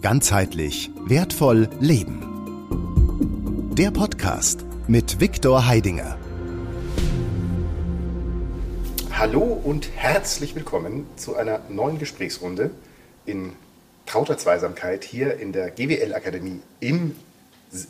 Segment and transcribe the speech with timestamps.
[0.00, 2.22] Ganzheitlich wertvoll leben.
[3.76, 6.16] Der Podcast mit Viktor Heidinger.
[9.10, 12.70] Hallo und herzlich willkommen zu einer neuen Gesprächsrunde
[13.26, 13.54] in
[14.06, 17.16] trauter Zweisamkeit hier in der GWL Akademie im,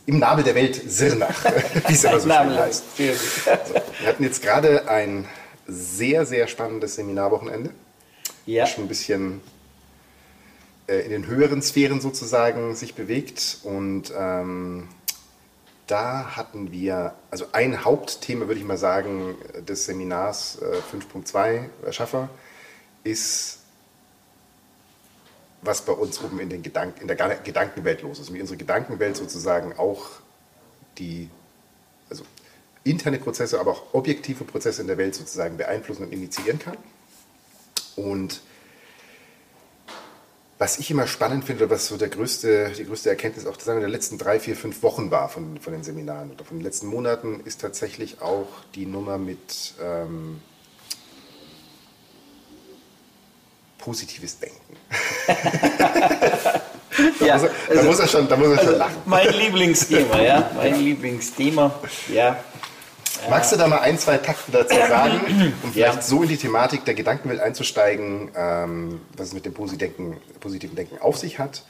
[0.06, 1.44] im Nabel der Welt Sirnach,
[1.88, 2.84] wie es immer so schön heißt.
[2.96, 5.26] So, wir hatten jetzt gerade ein
[5.66, 7.68] sehr, sehr spannendes Seminarwochenende.
[8.46, 8.66] Ja.
[8.66, 9.42] Schon ein bisschen
[10.88, 13.58] in den höheren Sphären sozusagen sich bewegt.
[13.62, 14.88] Und ähm,
[15.86, 22.28] da hatten wir, also ein Hauptthema, würde ich mal sagen, des Seminars äh, 5.2 Schaffer
[23.04, 23.58] ist,
[25.62, 28.32] was bei uns oben in, den Gedank in der Gedankenwelt los ist.
[28.32, 30.06] Wie unsere Gedankenwelt sozusagen auch
[30.98, 31.28] die,
[32.08, 32.24] also
[32.84, 36.76] interne Prozesse, aber auch objektive Prozesse in der Welt sozusagen beeinflussen und initiieren kann.
[37.96, 38.40] Und
[40.58, 43.88] was ich immer spannend finde, was so der größte, die größte Erkenntnis auch sagen, der
[43.88, 47.40] letzten drei, vier, fünf Wochen war von, von den Seminaren oder von den letzten Monaten,
[47.44, 50.40] ist tatsächlich auch die Nummer mit ähm,
[53.78, 54.76] positives Denken.
[57.18, 58.96] da, ja, muss er, da, also, muss er schon, da muss er also schon lachen.
[59.06, 61.78] Mein Lieblingsthema, ja, mein Lieblingsthema,
[62.12, 62.42] ja.
[63.28, 66.02] Magst du da mal ein, zwei Takte dazu sagen, um vielleicht ja.
[66.02, 71.16] so in die Thematik der Gedankenwelt einzusteigen, ähm, was es mit dem positiven Denken auf
[71.18, 71.62] sich hat,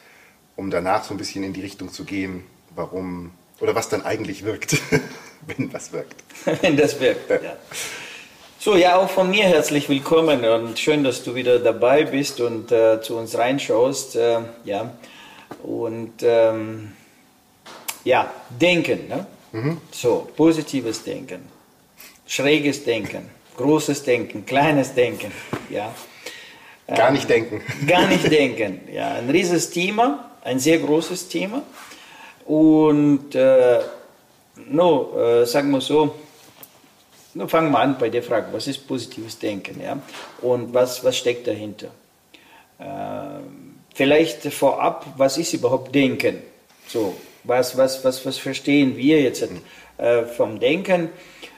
[0.57, 4.45] um danach so ein bisschen in die Richtung zu gehen, warum oder was dann eigentlich
[4.45, 4.79] wirkt,
[5.47, 6.23] wenn was wirkt.
[6.63, 7.37] wenn das wirkt, ja.
[7.37, 7.57] ja.
[8.61, 12.73] So, ja, auch von mir herzlich willkommen und schön, dass du wieder dabei bist und
[12.73, 14.17] äh, zu uns reinschaust.
[14.17, 14.93] Äh, ja,
[15.63, 16.93] und ähm,
[18.05, 19.09] ja, denken.
[19.09, 19.27] Ne?
[19.53, 19.79] Mhm.
[19.91, 21.41] So, positives Denken,
[22.27, 25.33] schräges Denken, großes Denken, kleines Denken,
[25.71, 25.95] ja.
[26.87, 27.61] Gar nicht denken.
[27.87, 29.13] Gar nicht denken, ja.
[29.13, 31.63] Ein rieses Thema, ein sehr großes Thema.
[32.47, 33.81] Und, äh,
[34.71, 36.15] no, äh, sagen wir so,
[37.35, 40.01] no, fangen wir an bei der Frage, was ist positives Denken, ja?
[40.41, 41.89] Und was, was steckt dahinter?
[42.79, 42.85] Äh,
[43.95, 46.39] vielleicht vorab, was ist überhaupt Denken?
[46.87, 47.15] So,
[47.45, 49.47] was, was, was, was verstehen wir jetzt
[49.99, 51.11] äh, vom Denken?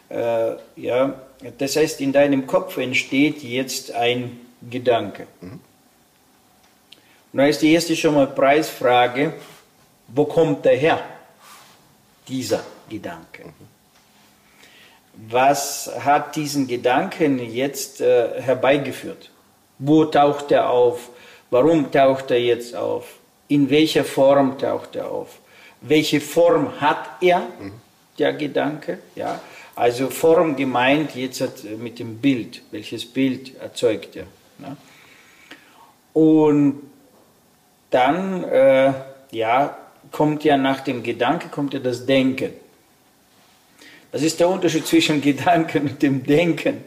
[0.09, 1.15] Äh, ja,
[1.59, 5.27] das heißt, in deinem Kopf entsteht jetzt ein Gedanke.
[5.41, 5.61] Mhm.
[7.33, 9.35] Und da ist die erste schon mal Preisfrage,
[10.09, 11.01] wo kommt der her,
[12.27, 13.45] dieser Gedanke?
[13.45, 13.71] Mhm.
[15.29, 19.31] Was hat diesen Gedanken jetzt äh, herbeigeführt?
[19.79, 21.11] Wo taucht er auf?
[21.51, 23.05] Warum taucht er jetzt auf?
[23.49, 25.39] In welcher Form taucht er auf?
[25.81, 27.73] Welche Form hat er, mhm.
[28.19, 29.41] der Gedanke, ja.
[29.75, 34.27] Also Form gemeint jetzt mit dem Bild, welches Bild erzeugt er.
[34.59, 34.77] Ne?
[36.13, 36.83] Und
[37.89, 38.93] dann, äh,
[39.31, 39.79] ja,
[40.13, 42.53] kommt ja nach dem Gedanke, kommt ja das Denken.
[44.13, 46.85] Das ist der Unterschied zwischen Gedanken und dem Denken.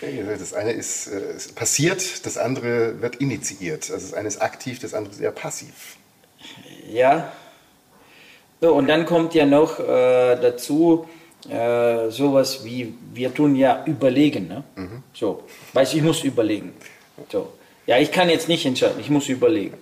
[0.00, 3.90] Das eine ist, äh, passiert, das andere wird initiiert.
[3.90, 5.96] Also das eine ist aktiv, das andere ist eher passiv.
[6.94, 7.32] Ja.
[8.60, 11.06] So, und dann kommt ja noch äh, dazu
[11.50, 14.46] äh, sowas wie, wir tun ja überlegen.
[14.46, 14.64] Ne?
[14.76, 15.02] Mhm.
[15.12, 16.72] So, weiß ich muss überlegen.
[17.30, 17.52] So.
[17.86, 19.76] Ja, ich kann jetzt nicht entscheiden, ich muss überlegen.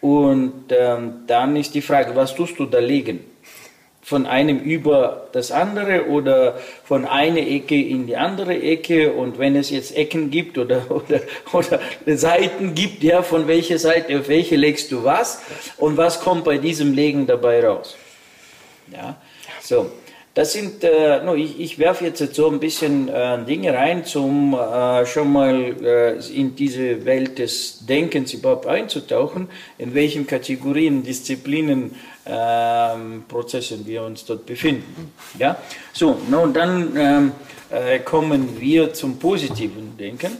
[0.00, 3.20] Und ähm, dann ist die Frage, was tust du da legen?
[4.06, 9.56] Von einem über das andere oder von einer Ecke in die andere Ecke und wenn
[9.56, 11.22] es jetzt Ecken gibt oder, oder,
[11.52, 11.80] oder
[12.16, 15.42] Seiten gibt, ja, von welcher Seite auf welche legst du was
[15.76, 17.96] und was kommt bei diesem Legen dabei raus.
[18.92, 19.16] Ja,
[19.60, 19.90] so.
[20.34, 24.52] Das sind, äh, no, ich, ich werfe jetzt so ein bisschen äh, Dinge rein, um
[24.52, 31.96] äh, schon mal äh, in diese Welt des Denkens überhaupt einzutauchen, in welchen Kategorien, Disziplinen,
[32.26, 35.12] ähm, Prozessen wir uns dort befinden.
[35.38, 35.56] Ja?
[35.92, 37.32] So, no, und dann ähm,
[37.70, 40.36] äh, kommen wir zum positiven Denken.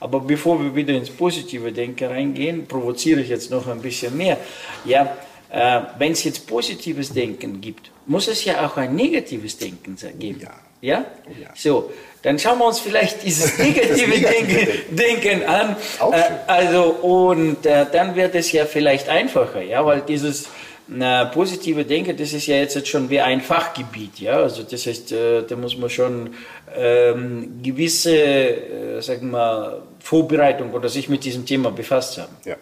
[0.00, 4.38] Aber bevor wir wieder ins positive Denken reingehen, provoziere ich jetzt noch ein bisschen mehr.
[4.84, 5.16] Ja,
[5.50, 10.40] äh, wenn es jetzt positives Denken gibt, muss es ja auch ein negatives Denken geben.
[10.40, 10.67] Ja.
[10.80, 11.04] Ja?
[11.40, 11.48] Ja.
[11.54, 11.90] So,
[12.22, 15.76] dann schauen wir uns vielleicht dieses negative, negative Denken, Denken, an.
[16.12, 20.48] Äh, also, und äh, dann wird es ja vielleicht einfacher, ja, weil dieses
[20.88, 24.38] na, positive Denken, das ist ja jetzt schon wie ein Fachgebiet, ja.
[24.38, 26.34] Also das heißt, äh, da muss man schon
[26.74, 32.34] ähm, gewisse, äh, sagen wir, Vorbereitung oder sich mit diesem Thema befasst haben.
[32.44, 32.56] Ja.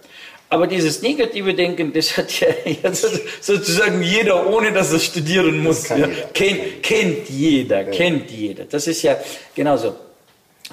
[0.49, 2.49] Aber dieses negative Denken, das hat ja
[3.41, 5.89] sozusagen jeder, ohne dass er studieren muss.
[5.89, 6.09] Ja.
[6.33, 7.91] Kennt, kennt jeder, ja.
[7.91, 8.65] kennt jeder.
[8.65, 9.17] Das ist ja
[9.55, 9.97] genauso.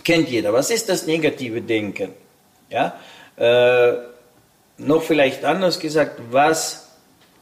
[0.04, 0.54] Kennt jeder.
[0.54, 2.12] Was ist das negative Denken?
[2.70, 3.00] Ja?
[3.36, 3.94] Äh,
[4.78, 6.90] noch vielleicht anders gesagt, was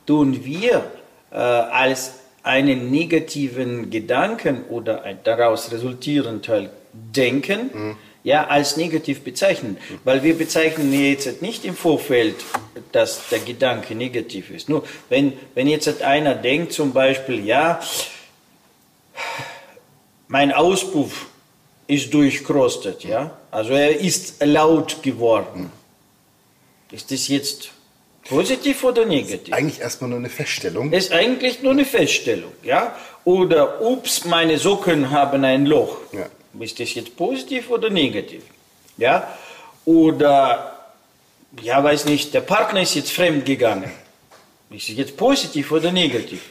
[0.05, 0.85] tun wir
[1.31, 2.13] äh, als
[2.43, 7.97] einen negativen Gedanken oder ein daraus resultierenden denken, mhm.
[8.23, 9.77] Ja, als negativ bezeichnen.
[10.03, 12.35] Weil wir bezeichnen jetzt nicht im Vorfeld,
[12.91, 14.69] dass der Gedanke negativ ist.
[14.69, 17.81] Nur wenn, wenn jetzt einer denkt zum Beispiel, ja,
[20.27, 21.27] mein Auspuff
[21.87, 25.71] ist durchkrostet, ja, also er ist laut geworden.
[26.91, 27.71] Ist das jetzt
[28.27, 29.47] positiv oder negativ?
[29.49, 30.91] Ist eigentlich erstmal nur eine Feststellung.
[30.91, 32.95] Ist eigentlich nur eine Feststellung, ja.
[33.23, 35.97] Oder, ups, meine Socken haben ein Loch.
[36.11, 36.27] Ja.
[36.59, 38.43] Ist das jetzt positiv oder negativ?
[38.97, 39.27] Ja.
[39.85, 40.77] Oder,
[41.61, 43.91] ja, weiß nicht, der Partner ist jetzt fremd gegangen.
[44.69, 46.41] Ist das jetzt positiv oder negativ?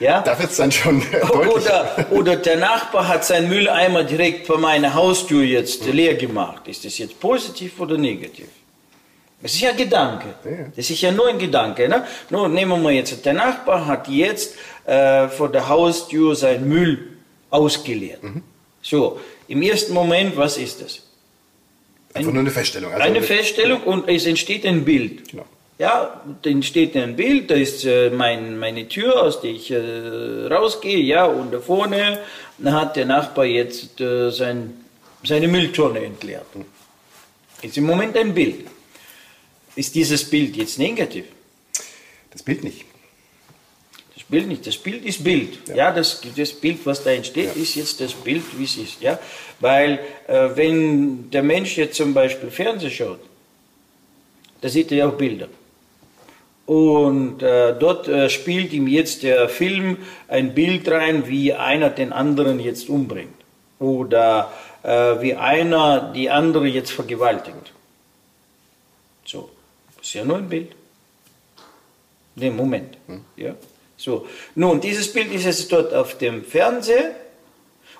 [0.00, 0.22] Ja?
[0.22, 4.94] Da wird es dann schon oder, oder der Nachbar hat seinen Mülleimer direkt vor meiner
[4.94, 5.92] Haustür jetzt mhm.
[5.92, 6.66] leer gemacht.
[6.66, 8.48] Ist das jetzt positiv oder negativ?
[9.42, 10.34] Das ist ja Gedanke.
[10.44, 10.66] Ja.
[10.76, 11.88] Das ist ja nur ein Gedanke.
[11.88, 12.04] Ne?
[12.28, 14.54] Nur nehmen wir mal jetzt, der Nachbar hat jetzt
[14.84, 17.16] äh, vor der Haustür seinen Müll
[17.50, 18.22] ausgeleert.
[18.22, 18.42] Mhm.
[18.82, 21.02] So, im ersten Moment, was ist das?
[22.12, 22.92] Ein, Einfach nur eine Feststellung.
[22.92, 25.28] Also eine Feststellung und es entsteht ein Bild.
[25.30, 25.46] Genau.
[25.78, 30.46] Ja, dann steht ein Bild, da ist äh, mein, meine Tür, aus der ich äh,
[30.46, 32.18] rausgehe, ja, und da vorne
[32.62, 34.74] hat der Nachbar jetzt äh, sein,
[35.24, 36.44] seine Mülltonne entleert.
[37.62, 38.66] Ist im Moment ein Bild.
[39.74, 41.24] Ist dieses Bild jetzt negativ?
[42.30, 42.84] Das Bild nicht.
[44.30, 44.66] Das Bild nicht.
[44.66, 45.68] Das Bild ist Bild.
[45.68, 47.62] Ja, ja das, das Bild, was da entsteht, ja.
[47.62, 49.00] ist jetzt das Bild, wie es ist.
[49.00, 49.18] Ja?
[49.58, 49.98] Weil,
[50.28, 53.18] äh, wenn der Mensch jetzt zum Beispiel Fernsehen schaut,
[54.60, 55.48] da sieht er ja auch Bilder.
[56.66, 59.98] Und äh, dort äh, spielt ihm jetzt der Film
[60.28, 63.34] ein Bild rein, wie einer den anderen jetzt umbringt.
[63.80, 64.52] Oder
[64.84, 67.72] äh, wie einer die andere jetzt vergewaltigt.
[69.24, 69.50] So,
[69.96, 70.70] das ist ja nur ein Bild.
[72.36, 72.96] Ne, Moment.
[73.08, 73.24] Hm.
[73.36, 73.56] Ja.
[74.00, 77.14] So, nun, dieses Bild ist jetzt dort auf dem Fernseher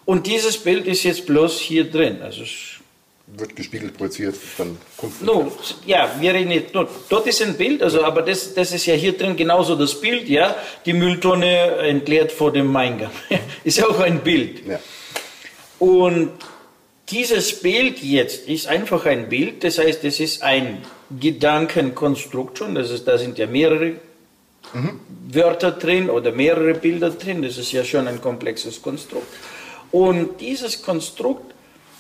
[0.07, 2.23] und dieses Bild ist jetzt bloß hier drin.
[2.23, 2.43] Also
[3.37, 5.23] wird gespiegelt projiziert, dann kommt.
[5.23, 5.53] No,
[5.85, 8.95] ja, wir reden nicht, no, dort ist ein Bild, also, aber das, das ist ja
[8.95, 10.57] hier drin genauso das Bild, ja,
[10.87, 13.11] die Mülltonne entleert vor dem Eingang.
[13.65, 14.67] ist ja auch ein Bild.
[14.67, 14.81] Ja.
[15.79, 16.33] Und
[17.11, 20.79] dieses Bild jetzt ist einfach ein Bild, das heißt, es ist ein
[21.11, 23.97] Gedankenkonstrukt schon, das ist, da sind ja mehrere
[24.73, 25.01] mhm.
[25.33, 29.29] Wörter drin oder mehrere Bilder drin, das ist ja schon ein komplexes Konstrukt.
[29.91, 31.51] Und dieses Konstrukt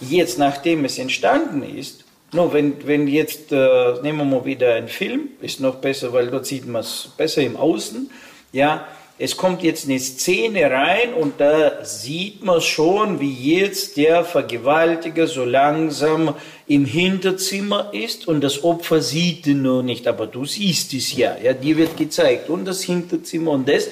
[0.00, 4.88] Jetzt, nachdem es entstanden ist, no, wenn, wenn jetzt, äh, nehmen wir mal wieder einen
[4.88, 8.11] Film, ist noch besser, weil dort sieht man es besser im Außen,
[8.52, 8.87] ja,
[9.22, 15.26] es kommt jetzt eine Szene rein und da sieht man schon, wie jetzt der Vergewaltiger
[15.26, 16.34] so langsam
[16.67, 21.37] im Hinterzimmer ist und das Opfer sieht ihn nur nicht, aber du siehst es ja,
[21.37, 23.88] ja, dir wird gezeigt und das Hinterzimmer und das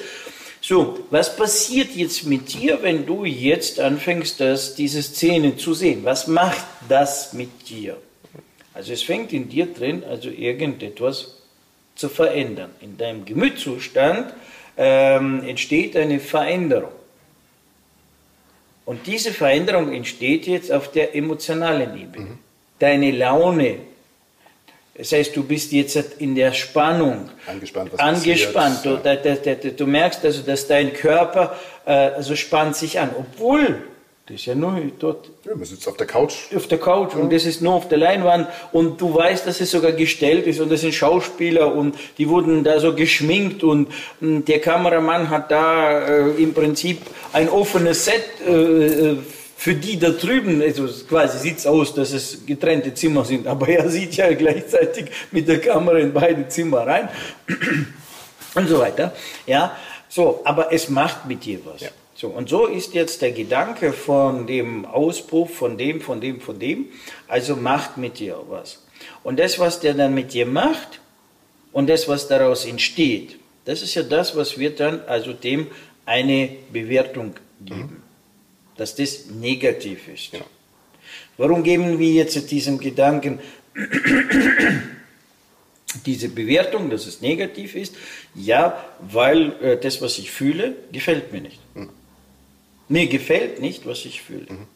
[0.62, 6.00] so, was passiert jetzt mit dir, wenn du jetzt anfängst, das, diese Szene zu sehen?
[6.04, 7.98] Was macht das mit dir?
[8.72, 11.36] Also es fängt in dir drin, also irgendetwas
[11.96, 12.70] zu verändern.
[12.80, 14.32] In deinem Gemütszustand
[14.78, 16.92] ähm, entsteht eine Veränderung.
[18.86, 22.24] Und diese Veränderung entsteht jetzt auf der emotionalen Ebene.
[22.24, 22.38] Mhm.
[22.78, 23.80] Deine Laune
[24.98, 27.30] das heißt, du bist jetzt in der Spannung.
[27.46, 27.92] Angespannt.
[27.92, 28.80] Was angespannt.
[28.84, 33.10] Du, da, da, da, du, merkst also, dass dein Körper äh, also spannt sich an.
[33.16, 33.84] Obwohl,
[34.28, 35.30] das ist ja nur dort.
[35.46, 36.34] Ja, man sitzt auf der Couch.
[36.54, 37.20] Auf der Couch ja.
[37.20, 40.60] und das ist nur auf der Leinwand und du weißt, dass es sogar gestellt ist
[40.60, 43.88] und das sind Schauspieler und die wurden da so geschminkt und,
[44.20, 47.00] und der Kameramann hat da äh, im Prinzip
[47.32, 49.16] ein offenes Set äh, äh
[49.60, 53.66] für die da drüben, also quasi sieht es aus, dass es getrennte Zimmer sind, aber
[53.66, 57.08] er sieht ja gleichzeitig mit der Kamera in beide Zimmer rein
[58.54, 59.12] und so weiter.
[59.46, 59.76] Ja,
[60.08, 61.80] so, aber es macht mit dir was.
[61.80, 61.88] Ja.
[62.20, 66.58] So, und so ist jetzt der Gedanke von dem Auspuff, von dem, von dem, von
[66.58, 66.86] dem,
[67.28, 68.84] also macht mit dir was.
[69.22, 71.00] Und das, was der dann mit dir macht
[71.72, 75.68] und das, was daraus entsteht, das ist ja das, was wir dann also dem
[76.06, 77.34] eine Bewertung
[77.64, 77.80] geben.
[77.80, 78.08] Mhm
[78.78, 80.32] dass das negativ ist.
[80.32, 80.40] Ja.
[81.36, 83.40] Warum geben wir jetzt diesem Gedanken
[86.06, 87.94] diese Bewertung, dass es negativ ist?
[88.34, 91.58] Ja, weil äh, das, was ich fühle, gefällt mir nicht.
[91.74, 91.90] Mhm.
[92.88, 94.46] Mir gefällt nicht, was ich fühle.
[94.48, 94.66] Mhm.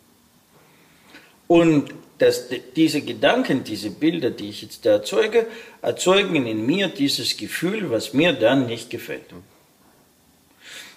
[1.48, 5.46] Und dass diese Gedanken, diese Bilder, die ich jetzt da erzeuge,
[5.80, 9.32] erzeugen in mir dieses Gefühl, was mir dann nicht gefällt.
[9.32, 9.42] Mhm.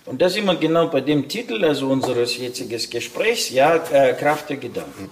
[0.05, 4.57] Und das immer genau bei dem Titel, also unseres jetzigen Gesprächs, ja, äh, Kraft der
[4.57, 5.10] Gedanken.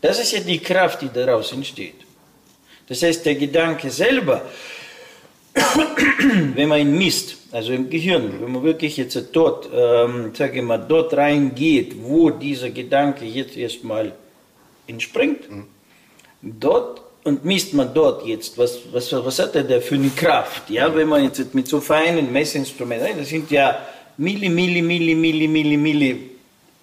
[0.00, 1.94] Das ist ja die Kraft, die daraus entsteht.
[2.88, 4.42] Das heißt, der Gedanke selber,
[6.54, 10.64] wenn man ihn misst, also im Gehirn, wenn man wirklich jetzt dort, ähm, sage ich
[10.64, 14.12] mal, dort reingeht, wo dieser Gedanke jetzt erstmal
[14.86, 15.66] entspringt, mhm.
[16.42, 20.70] dort und misst man dort jetzt, was, was, was hat er da für eine Kraft?
[20.70, 23.78] Ja, wenn man jetzt mit so feinen Messinstrumenten, das sind ja
[24.16, 26.30] Milli, Milli, Milli, Milli, Milli, Milli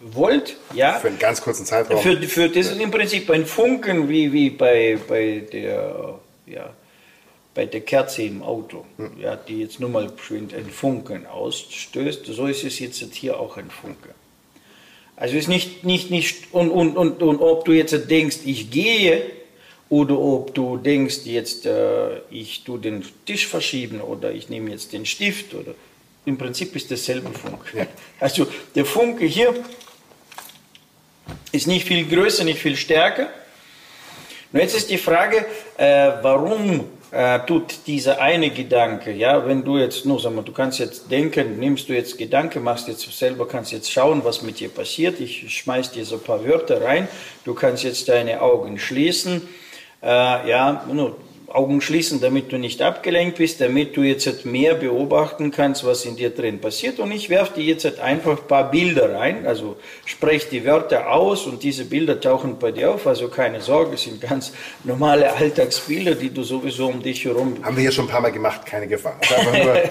[0.02, 0.94] Volt, ja.
[0.94, 2.02] Für einen ganz kurzen Zeitraum.
[2.02, 6.70] Für, für, das ist im Prinzip ein Funken wie, wie bei, bei, der, ja,
[7.60, 8.86] bei der Kerze im Auto,
[9.22, 12.26] ja, die jetzt nur mal schön ein Funken ausstößt.
[12.28, 14.16] So ist es jetzt hier auch ein Funke.
[15.18, 19.24] Also ist nicht, nicht, nicht, und, und, und, und ob du jetzt denkst, ich gehe,
[19.90, 24.94] oder ob du denkst, jetzt äh, ich tue den Tisch verschieben oder ich nehme jetzt
[24.94, 25.74] den Stift oder
[26.26, 27.88] im Prinzip ist dasselbe Funke.
[28.22, 29.54] Also der Funke hier
[31.52, 33.28] ist nicht viel größer, nicht viel stärker.
[34.54, 39.78] Nur jetzt ist die Frage, äh, warum äh, tut dieser eine Gedanke, ja, wenn du
[39.78, 43.48] jetzt, nur sag mal, du kannst jetzt denken, nimmst du jetzt Gedanke, machst jetzt selber,
[43.48, 45.20] kannst jetzt schauen, was mit dir passiert.
[45.20, 47.08] Ich schmeiß dir so ein paar Wörter rein.
[47.46, 49.42] Du kannst jetzt deine Augen schließen.
[50.04, 51.18] Äh, ja, nur
[51.52, 56.16] Augen schließen, damit du nicht abgelenkt bist, damit du jetzt mehr beobachten kannst, was in
[56.16, 57.00] dir drin passiert.
[57.00, 61.46] Und ich werfe dir jetzt einfach ein paar Bilder rein, also sprech die Wörter aus
[61.46, 63.08] und diese Bilder tauchen bei dir auf.
[63.08, 64.52] Also keine Sorge, es sind ganz
[64.84, 67.58] normale Alltagsbilder, die du sowieso um dich herum.
[67.64, 69.18] Haben wir hier schon ein paar Mal gemacht, keine Gefahr.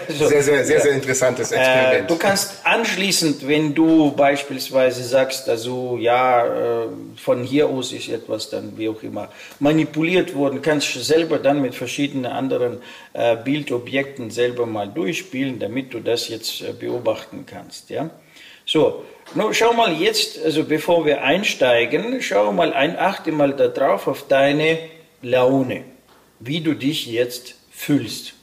[0.08, 2.04] So, sehr, sehr, sehr, sehr interessantes Experiment.
[2.04, 6.86] Äh, du kannst anschließend, wenn du beispielsweise sagst, also ja, äh,
[7.16, 9.28] von hier aus ist etwas dann wie auch immer
[9.60, 12.82] manipuliert worden, kannst du selber dann mit verschiedenen anderen
[13.14, 17.88] äh, Bildobjekten selber mal durchspielen, damit du das jetzt äh, beobachten kannst.
[17.90, 18.10] Ja?
[18.66, 24.06] So, nun schau mal jetzt, also bevor wir einsteigen, schau mal ein, achte mal darauf
[24.06, 24.78] auf deine
[25.22, 25.84] Laune,
[26.38, 28.34] wie du dich jetzt fühlst.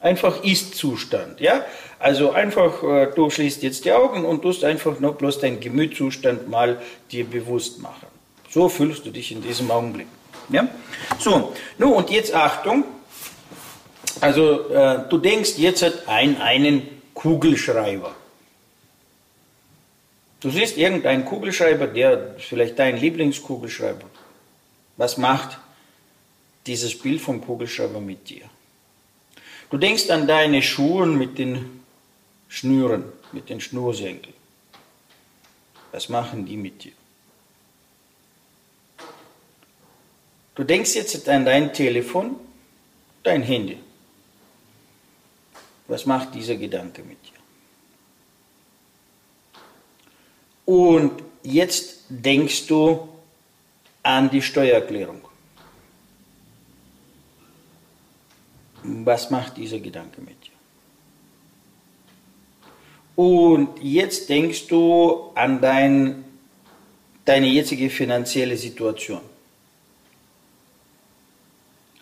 [0.00, 1.64] Einfach Ist-Zustand, ja?
[1.98, 6.50] Also einfach, äh, du schließt jetzt die Augen und tust einfach nur bloß deinen Gemütszustand
[6.50, 8.08] mal dir bewusst machen.
[8.50, 10.08] So fühlst du dich in diesem Augenblick.
[10.48, 10.68] Ja?
[11.18, 12.84] So, nun und jetzt Achtung.
[14.20, 18.14] Also äh, du denkst jetzt an einen Kugelschreiber.
[20.40, 24.06] Du siehst irgendeinen Kugelschreiber, der vielleicht dein Lieblingskugelschreiber.
[24.96, 25.58] Was macht
[26.66, 28.44] dieses Bild vom Kugelschreiber mit dir?
[29.70, 31.82] Du denkst an deine Schuhe mit den
[32.48, 34.34] Schnüren, mit den Schnursenkeln.
[35.92, 36.92] Was machen die mit dir?
[40.54, 42.36] Du denkst jetzt an dein Telefon,
[43.22, 43.78] dein Handy.
[45.88, 47.32] Was macht dieser Gedanke mit dir?
[50.64, 53.08] Und jetzt denkst du
[54.02, 55.22] an die Steuererklärung.
[58.82, 60.50] Was macht dieser Gedanke mit dir?
[63.14, 66.24] Und jetzt denkst du an dein,
[67.24, 69.31] deine jetzige finanzielle Situation.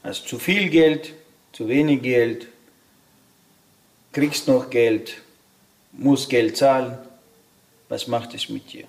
[0.03, 1.15] Hast zu viel Geld,
[1.53, 2.49] zu wenig Geld,
[4.13, 5.21] kriegst noch Geld,
[5.93, 6.99] musst Geld zahlen.
[7.89, 8.87] Was macht es mit dir?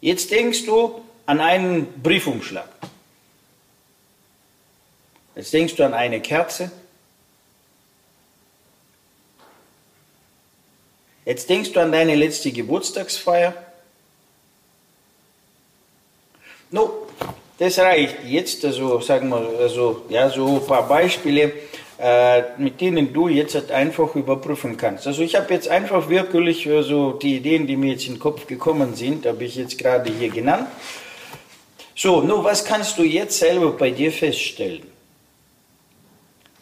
[0.00, 2.68] Jetzt denkst du an einen Briefumschlag.
[5.34, 6.70] Jetzt denkst du an eine Kerze.
[11.24, 13.54] Jetzt denkst du an deine letzte Geburtstagsfeier.
[16.70, 17.01] No,
[17.58, 21.52] das reicht jetzt, also sagen wir, also, ja, so ein paar Beispiele,
[21.98, 25.06] äh, mit denen du jetzt einfach überprüfen kannst.
[25.06, 28.18] Also ich habe jetzt einfach wirklich so also die Ideen, die mir jetzt in den
[28.18, 30.66] Kopf gekommen sind, habe ich jetzt gerade hier genannt.
[31.94, 34.82] So, nur was kannst du jetzt selber bei dir feststellen?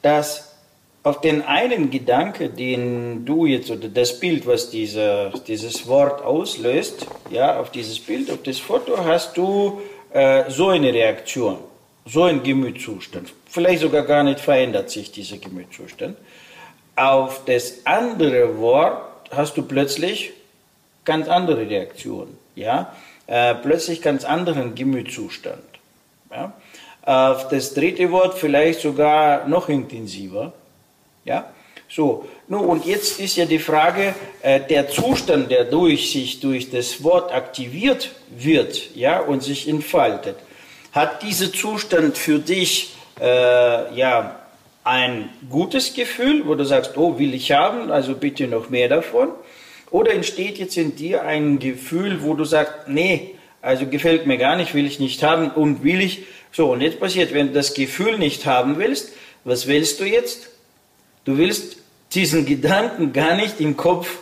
[0.03, 0.57] Dass
[1.03, 7.07] auf den einen Gedanke, den du jetzt oder das Bild, was dieser, dieses Wort auslöst,
[7.31, 9.81] ja, auf dieses Bild, auf das Foto hast du
[10.13, 11.59] äh, so eine Reaktion,
[12.07, 16.17] so ein Gemütszustand, vielleicht sogar gar nicht verändert sich dieser Gemütszustand.
[16.97, 20.33] Auf das andere Wort hast du plötzlich
[21.05, 22.95] ganz andere Reaktionen, ja,
[23.27, 25.63] äh, plötzlich ganz anderen Gemütszustand.
[26.31, 26.53] Ja?
[27.03, 30.53] Auf das dritte Wort vielleicht sogar noch intensiver,
[31.25, 31.51] ja.
[31.93, 36.71] So, nun, und jetzt ist ja die Frage, äh, der Zustand, der durch sich durch
[36.71, 40.37] das Wort aktiviert wird ja, und sich entfaltet,
[40.93, 44.41] hat dieser Zustand für dich äh, ja,
[44.85, 49.31] ein gutes Gefühl, wo du sagst, oh, will ich haben, also bitte noch mehr davon?
[49.91, 54.57] Oder entsteht jetzt in dir ein Gefühl, wo du sagst, nee, Also gefällt mir gar
[54.57, 56.25] nicht, will ich nicht haben und will ich.
[56.53, 59.13] So, und jetzt passiert, wenn du das Gefühl nicht haben willst,
[59.45, 60.49] was willst du jetzt?
[61.25, 61.77] Du willst
[62.13, 64.19] diesen Gedanken gar nicht im Kopf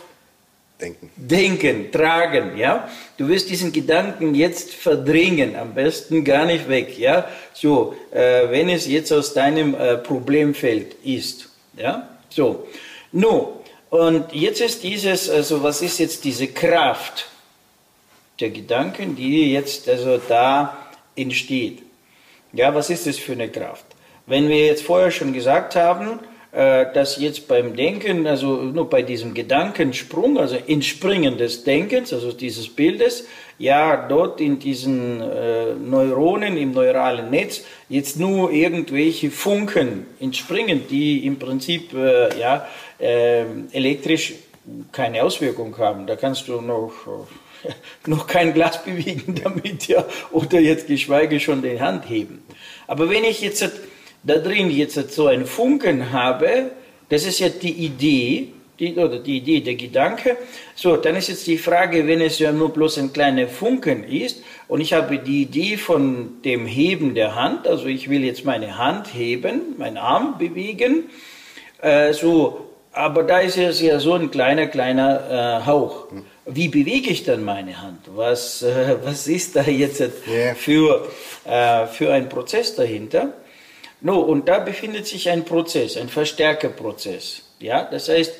[0.79, 1.09] Denken.
[1.15, 2.87] denken, tragen, ja.
[3.17, 7.27] Du wirst diesen Gedanken jetzt verdrängen, am besten gar nicht weg, ja.
[7.53, 12.07] So, äh, wenn es jetzt aus deinem äh, Problemfeld ist, ja.
[12.29, 12.67] So,
[13.11, 13.47] nun,
[13.89, 17.27] und jetzt ist dieses, also was ist jetzt diese Kraft
[18.39, 20.77] der Gedanken, die jetzt also da
[21.15, 21.81] entsteht?
[22.53, 23.85] Ja, was ist das für eine Kraft?
[24.27, 26.19] Wenn wir jetzt vorher schon gesagt haben,
[26.51, 32.69] dass jetzt beim Denken, also nur bei diesem Gedankensprung, also Entspringen des Denkens, also dieses
[32.69, 33.25] Bildes,
[33.59, 41.25] ja, dort in diesen äh, Neuronen im neuralen Netz jetzt nur irgendwelche Funken entspringen, die
[41.25, 42.65] im Prinzip äh, ja,
[42.99, 44.33] äh, elektrisch
[44.91, 46.07] keine Auswirkung haben.
[46.07, 46.93] Da kannst du noch
[48.05, 52.43] noch kein Glas bewegen damit, ja, oder jetzt geschweige schon die Hand heben.
[52.87, 53.69] Aber wenn ich jetzt
[54.23, 56.71] da drin jetzt so einen Funken habe,
[57.09, 58.49] das ist ja die Idee,
[58.79, 60.37] die, oder die Idee, der Gedanke.
[60.75, 64.43] So, dann ist jetzt die Frage, wenn es ja nur bloß ein kleiner Funken ist
[64.67, 68.77] und ich habe die Idee von dem Heben der Hand, also ich will jetzt meine
[68.77, 71.09] Hand heben, meinen Arm bewegen,
[71.81, 76.07] äh, so, aber da ist es ja so ein kleiner, kleiner äh, Hauch.
[76.45, 77.99] Wie bewege ich dann meine Hand?
[78.15, 80.01] Was, äh, was ist da jetzt
[80.55, 81.07] für,
[81.45, 83.33] äh, für ein Prozess dahinter?
[84.01, 87.41] No, und da befindet sich ein Prozess, ein Verstärkerprozess.
[87.59, 88.33] Ja, das heißt,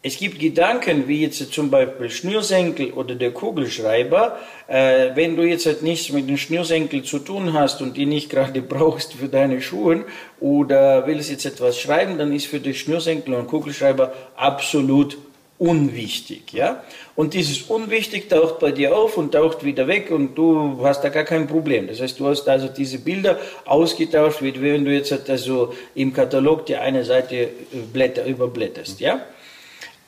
[0.00, 4.38] es gibt Gedanken, wie jetzt zum Beispiel Schnürsenkel oder der Kugelschreiber.
[4.68, 8.30] Äh, wenn du jetzt halt nichts mit dem Schnürsenkel zu tun hast und die nicht
[8.30, 10.04] gerade brauchst für deine Schuhe
[10.40, 15.18] oder willst jetzt etwas schreiben, dann ist für dich Schnürsenkel und Kugelschreiber absolut
[15.58, 16.82] unwichtig, ja?
[17.16, 21.08] Und dieses unwichtig taucht bei dir auf und taucht wieder weg und du hast da
[21.08, 21.88] gar kein Problem.
[21.88, 26.66] Das heißt, du hast also diese Bilder ausgetauscht, wie wenn du jetzt also im Katalog
[26.66, 27.48] die eine Seite
[27.92, 29.20] Blätter überblätterst, ja?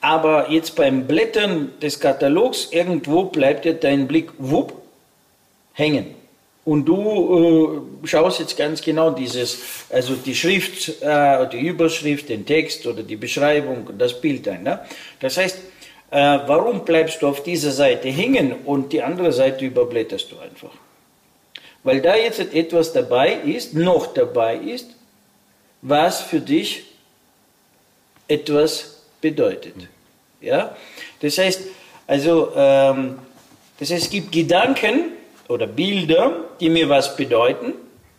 [0.00, 4.72] Aber jetzt beim Blättern des Katalogs irgendwo bleibt dir dein Blick wupp
[5.72, 6.19] hängen.
[6.64, 12.44] Und du äh, schaust jetzt ganz genau dieses, also die Schrift, äh, die Überschrift, den
[12.44, 14.64] Text oder die Beschreibung, das Bild ein.
[14.64, 14.80] Ne?
[15.20, 15.56] Das heißt,
[16.10, 20.72] äh, warum bleibst du auf dieser Seite hängen und die andere Seite überblätterst du einfach?
[21.82, 24.90] Weil da jetzt etwas dabei ist, noch dabei ist,
[25.80, 26.84] was für dich
[28.28, 29.74] etwas bedeutet.
[30.42, 30.76] Ja?
[31.20, 31.62] Das heißt,
[32.06, 33.18] also, ähm,
[33.78, 35.12] das heißt, es gibt Gedanken
[35.50, 37.74] oder Bilder, die mir was bedeuten.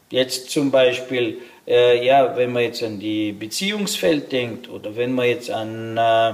[0.10, 5.28] Jetzt zum Beispiel, äh, ja, wenn man jetzt an die Beziehungsfeld denkt oder wenn man
[5.28, 6.34] jetzt an äh,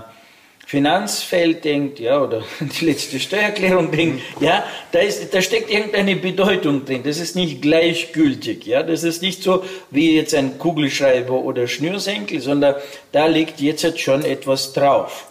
[0.66, 6.84] Finanzfeld denkt, ja, oder die letzte Steuererklärung denkt, ja, da, ist, da steckt irgendeine Bedeutung
[6.84, 7.04] drin.
[7.04, 8.84] Das ist nicht gleichgültig, ja.
[8.84, 12.76] Das ist nicht so wie jetzt ein Kugelschreiber oder Schnürsenkel, sondern
[13.14, 15.27] da liegt jetzt schon etwas drauf.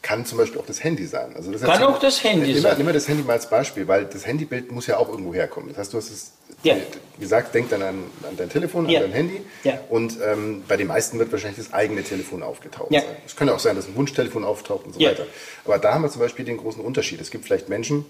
[0.00, 1.34] Kann zum Beispiel auch das Handy sein.
[1.34, 2.74] Also das Kann auch das Handy nimm, sein.
[2.76, 5.68] Nimm mal das Handy mal als Beispiel, weil das Handybild muss ja auch irgendwo herkommen.
[5.70, 6.76] Das heißt, du hast es Ja.
[7.20, 9.00] gesagt, denk dann an, an dein Telefon, Ja.
[9.00, 9.40] an dein Handy.
[9.64, 9.80] Ja.
[9.90, 13.02] Und ähm, bei den meisten wird wahrscheinlich das eigene Telefon aufgetaucht sein.
[13.26, 15.26] Es könnte auch sein, dass ein Wunschtelefon auftaucht und so weiter.
[15.64, 17.20] Aber da haben wir zum Beispiel den großen Unterschied.
[17.20, 18.06] Es gibt vielleicht Menschen,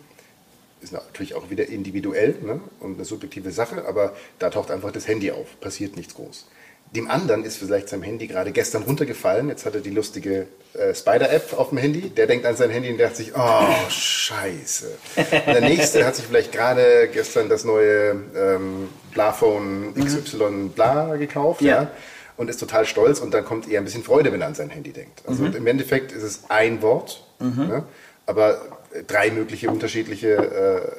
[0.80, 2.60] ist natürlich auch wieder individuell ne?
[2.80, 6.46] und eine subjektive Sache, aber da taucht einfach das Handy auf, passiert nichts groß.
[6.94, 10.94] Dem anderen ist vielleicht sein Handy gerade gestern runtergefallen, jetzt hat er die lustige äh,
[10.94, 14.86] Spider-App auf dem Handy, der denkt an sein Handy und dachte sich, oh, scheiße.
[15.16, 21.60] Und der nächste hat sich vielleicht gerade gestern das neue ähm, Blaphone XY bla gekauft,
[21.60, 21.82] ja.
[21.82, 21.90] Ja.
[22.38, 24.70] und ist total stolz und dann kommt eher ein bisschen Freude, wenn er an sein
[24.70, 25.22] Handy denkt.
[25.26, 27.84] Also im Endeffekt ist es ein Wort, ne?
[28.24, 28.62] aber
[29.06, 30.94] drei mögliche unterschiedliche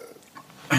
[0.71, 0.75] äh,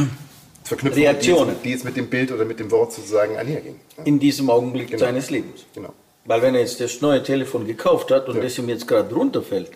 [0.71, 1.57] Verknüpfungen, Reaktionen.
[1.65, 3.77] Die, jetzt, mit dem Bild oder mit dem Wort sozusagen einhergehen.
[3.99, 5.01] Ja, In diesem Augenblick Genau.
[5.05, 5.65] seines Lebens.
[5.75, 5.93] genau.
[6.27, 9.71] Weil wenn er jetzt das neue Telefon gekauft hat und das ihm jetzt gerade runterfällt,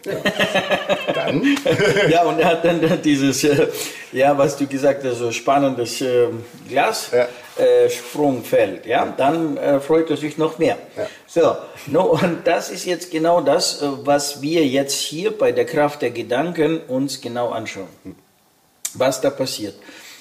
[1.15, 1.57] Dann,
[2.11, 3.69] ja, und er hat dann dieses, äh,
[4.13, 6.29] ja, was du gesagt hast, so spannendes äh,
[6.69, 7.27] Glas, Ja.
[7.65, 10.77] äh, Sprungfeld, ja, dann äh, freut er sich noch mehr.
[10.97, 11.07] Ja.
[11.27, 11.57] So,
[11.91, 16.03] no, und das ist jetzt genau das, äh, was wir jetzt hier bei der Kraft
[16.03, 17.89] der Gedanken uns genau anschauen.
[18.95, 19.75] Was da passiert.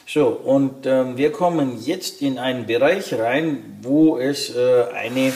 [0.05, 5.31] So, und ähm, wir kommen jetzt in einen Bereich rein, wo es äh, eine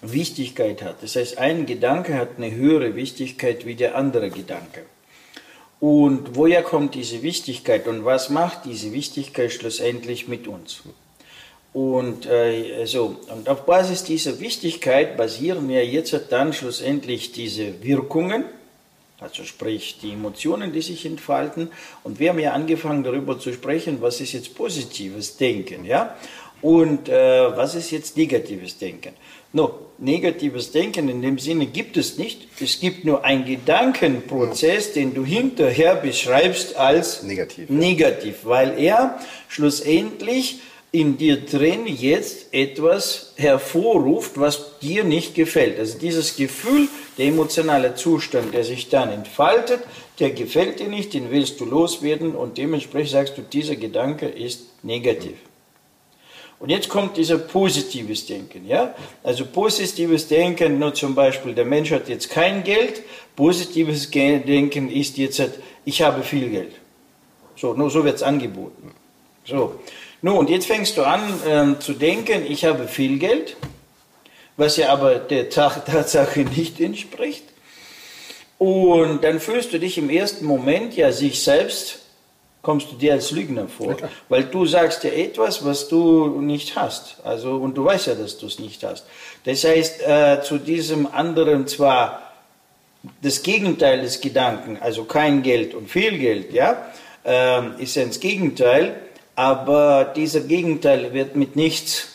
[0.00, 1.02] Wichtigkeit hat.
[1.02, 4.84] Das heißt, ein Gedanke hat eine höhere Wichtigkeit wie der andere Gedanke.
[5.80, 10.82] Und woher kommt diese Wichtigkeit und was macht diese Wichtigkeit schlussendlich mit uns?
[11.72, 18.44] Und, äh, so, und auf Basis dieser Wichtigkeit basieren ja jetzt dann schlussendlich diese Wirkungen,
[19.22, 21.70] Also sprich die Emotionen, die sich entfalten.
[22.02, 26.16] Und wir haben ja angefangen darüber zu sprechen, was ist jetzt positives Denken, ja?
[26.60, 29.14] Und äh, was ist jetzt negatives Denken?
[29.52, 32.48] No, negatives Denken in dem Sinne gibt es nicht.
[32.60, 40.60] Es gibt nur einen Gedankenprozess, den du hinterher beschreibst als Negativ, negativ weil er schlussendlich
[40.92, 45.78] in dir drin jetzt etwas hervorruft, was dir nicht gefällt.
[45.78, 49.80] Also dieses Gefühl, der emotionale Zustand, der sich dann entfaltet,
[50.20, 54.66] der gefällt dir nicht, den willst du loswerden und dementsprechend sagst du, dieser Gedanke ist
[54.82, 55.36] negativ.
[56.60, 58.94] Und jetzt kommt dieser positives Denken, ja?
[59.24, 63.02] Also positives Denken, nur zum Beispiel, der Mensch hat jetzt kein Geld,
[63.34, 65.42] positives Denken ist jetzt,
[65.86, 66.72] ich habe viel Geld.
[67.56, 68.92] So, nur so wird es angeboten.
[69.44, 69.80] So.
[70.24, 73.56] Nun, und jetzt fängst du an ähm, zu denken, ich habe viel Geld,
[74.56, 77.44] was ja aber der Tatsache nicht entspricht.
[78.56, 81.98] Und dann fühlst du dich im ersten Moment ja sich selbst
[82.62, 83.98] kommst du dir als Lügner vor.
[84.00, 87.16] Ja, weil du sagst ja etwas, was du nicht hast.
[87.24, 89.04] Also, und du weißt ja, dass du es nicht hast.
[89.44, 92.32] Das heißt, äh, zu diesem anderen zwar
[93.20, 96.86] das Gegenteil des Gedanken, also kein Geld und viel Geld, ja,
[97.24, 98.94] äh, ist ja ins Gegenteil,
[99.42, 102.06] aber dieser Gegenteil wird mit nichts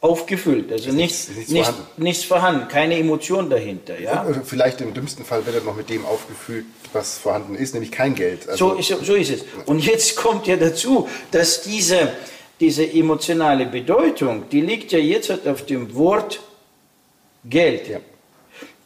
[0.00, 2.02] aufgefüllt, also nichts, nichts, nichts, vorhanden.
[2.02, 4.00] nichts vorhanden, keine Emotion dahinter.
[4.00, 4.26] Ja?
[4.42, 8.14] Vielleicht im dümmsten Fall wird er noch mit dem aufgefüllt, was vorhanden ist, nämlich kein
[8.14, 8.48] Geld.
[8.48, 9.44] Also so, ist, so ist es.
[9.66, 12.12] Und jetzt kommt ja dazu, dass diese,
[12.58, 16.40] diese emotionale Bedeutung, die liegt ja jetzt halt auf dem Wort
[17.44, 17.88] Geld.
[17.88, 17.98] Ja.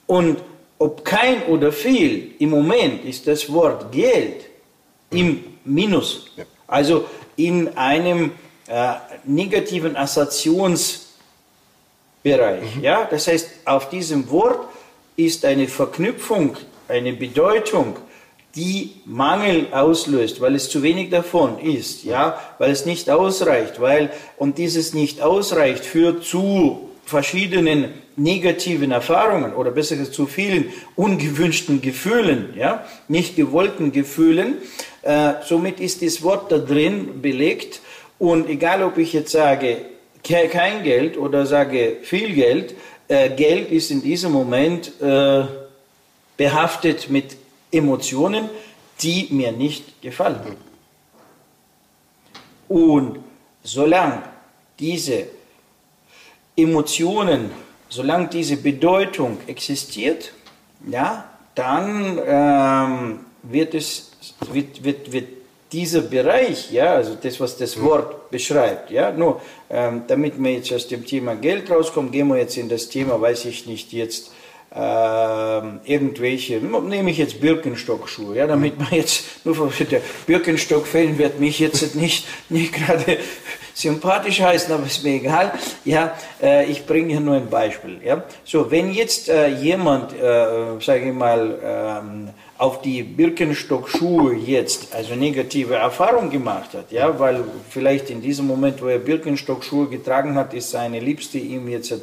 [0.08, 0.38] Und
[0.78, 4.46] ob kein oder viel, im Moment ist das Wort Geld
[5.10, 6.26] im Minus.
[6.36, 6.44] Ja.
[6.66, 7.06] Also
[7.38, 8.32] in einem
[8.66, 11.06] äh, negativen Assoziations
[12.22, 12.76] Bereich.
[12.76, 12.82] Mhm.
[12.82, 13.08] Ja?
[13.10, 14.68] Das heißt, auf diesem Wort
[15.16, 16.56] ist eine Verknüpfung,
[16.88, 17.96] eine Bedeutung,
[18.54, 24.10] die Mangel auslöst, weil es zu wenig davon ist, ja, weil es nicht ausreicht, weil,
[24.36, 31.80] und dieses nicht ausreicht führt zu verschiedenen negativen Erfahrungen oder besser gesagt zu vielen ungewünschten
[31.80, 34.54] Gefühlen, ja, nicht gewollten Gefühlen.
[35.08, 37.80] Äh, somit ist das Wort da drin belegt
[38.18, 39.78] und egal ob ich jetzt sage,
[40.22, 42.74] kein Geld oder sage viel Geld,
[43.08, 45.44] äh, Geld ist in diesem Moment äh,
[46.36, 47.38] behaftet mit
[47.72, 48.50] Emotionen,
[49.00, 50.58] die mir nicht gefallen.
[52.68, 53.20] Und
[53.62, 54.24] solange
[54.78, 55.24] diese
[56.54, 57.50] Emotionen,
[57.88, 60.34] solange diese Bedeutung existiert,
[60.86, 64.07] ja, dann ähm, wird es
[64.52, 65.28] wird, wird, wird
[65.72, 70.72] dieser Bereich, ja, also das, was das Wort beschreibt, ja, nur ähm, damit wir jetzt
[70.72, 74.30] aus dem Thema Geld rauskommen, gehen wir jetzt in das Thema, weiß ich nicht, jetzt
[74.74, 81.38] äh, irgendwelche, nehme ich jetzt Birkenstock-Schuhe, ja, damit man jetzt, nur von der Birkenstock-Fan wird
[81.38, 83.18] mich jetzt nicht, nicht gerade
[83.74, 85.52] sympathisch heißen, aber ist mir egal,
[85.84, 90.80] ja, äh, ich bringe hier nur ein Beispiel, ja, so, wenn jetzt äh, jemand, äh,
[90.80, 97.44] sage ich mal, ähm, auf die Birkenstock-Schuhe jetzt also negative Erfahrung gemacht hat, ja, weil
[97.70, 101.94] vielleicht in diesem Moment, wo er Birkenstock-Schuhe getragen hat, ist seine Liebste ihm jetzt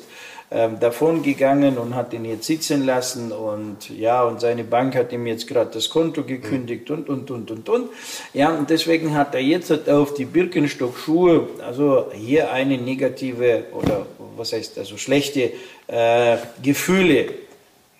[0.51, 5.11] ähm, davon gegangen und hat ihn jetzt sitzen lassen und ja, und seine Bank hat
[5.11, 7.89] ihm jetzt gerade das Konto gekündigt und, und, und, und, und.
[8.33, 14.05] Ja, und deswegen hat er jetzt auf die Birkenstock-Schuhe, also hier eine negative oder
[14.37, 15.51] was heißt also schlechte
[15.87, 17.33] äh, Gefühle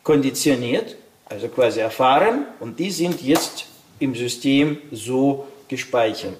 [0.03, 3.65] konditioniert also quasi erfahren und die sind jetzt
[3.99, 6.37] im System so gespeichert.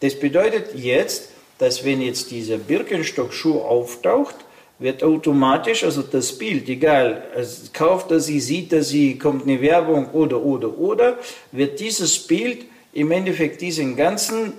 [0.00, 4.36] Das bedeutet jetzt, dass wenn jetzt dieser Birkenstock-Schuh auftaucht,
[4.78, 9.60] wird automatisch, also das Bild, egal, also kauft er sie, sieht er sie, kommt eine
[9.60, 11.18] Werbung oder, oder, oder,
[11.50, 14.52] wird dieses Bild im Endeffekt diesen ganzen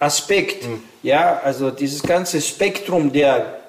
[0.00, 0.82] Aspekt, mhm.
[1.04, 3.60] ja, also dieses ganze Spektrum der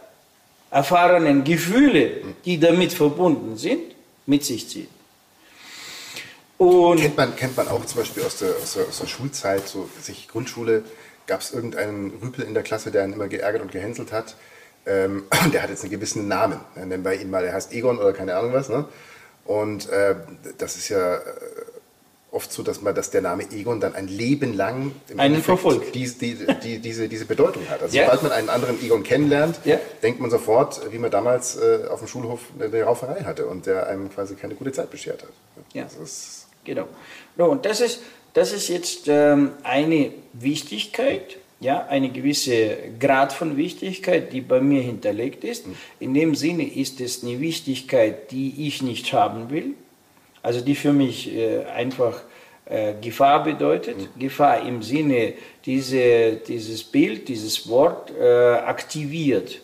[0.71, 2.11] erfahrenen Gefühle,
[2.43, 3.95] die damit verbunden sind,
[4.25, 4.96] mit sich ziehen.
[6.57, 9.67] Und kennt, man, kennt man auch zum Beispiel aus der, aus der, aus der Schulzeit,
[9.67, 10.83] so sich Grundschule,
[11.27, 14.35] gab es irgendeinen Rüpel in der Klasse, der einen immer geärgert und gehänselt hat.
[14.87, 16.59] Ähm, der hat jetzt einen gewissen Namen.
[16.75, 18.69] Nennen wir ihn mal, der heißt Egon oder keine Ahnung was.
[18.69, 18.85] Ne?
[19.45, 20.15] Und äh,
[20.57, 21.21] das ist ja äh,
[22.31, 25.93] oft so, dass man, dass der Name Egon dann ein Leben lang einen verfolgt.
[25.93, 27.81] Die, die, die, diese, diese Bedeutung hat.
[27.83, 28.05] Also ja.
[28.05, 29.79] sobald man einen anderen Egon kennenlernt, ja.
[30.01, 33.87] denkt man sofort, wie man damals äh, auf dem Schulhof eine Rauferei hatte und der
[33.87, 35.29] einem quasi keine gute Zeit beschert hat.
[35.73, 35.83] Ja.
[35.83, 36.87] Das ist Genau.
[37.37, 38.03] No, und das ist,
[38.33, 44.81] das ist jetzt ähm, eine Wichtigkeit, ja, eine gewisse Grad von Wichtigkeit, die bei mir
[44.81, 45.65] hinterlegt ist.
[45.65, 45.75] Mhm.
[45.99, 49.73] In dem Sinne ist es eine Wichtigkeit, die ich nicht haben will.
[50.43, 52.21] also die für mich äh, einfach
[52.65, 53.97] äh, Gefahr bedeutet.
[53.97, 54.19] Mhm.
[54.19, 55.33] Gefahr im Sinne,
[55.65, 59.61] diese, dieses Bild, dieses Wort äh, aktiviert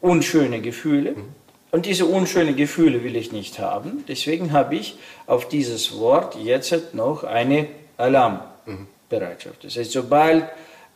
[0.00, 1.12] unschöne Gefühle.
[1.12, 1.34] Mhm.
[1.70, 4.04] Und diese unschönen Gefühle will ich nicht haben.
[4.08, 9.64] Deswegen habe ich auf dieses Wort jetzt noch eine Alarmbereitschaft.
[9.64, 10.44] Das heißt, sobald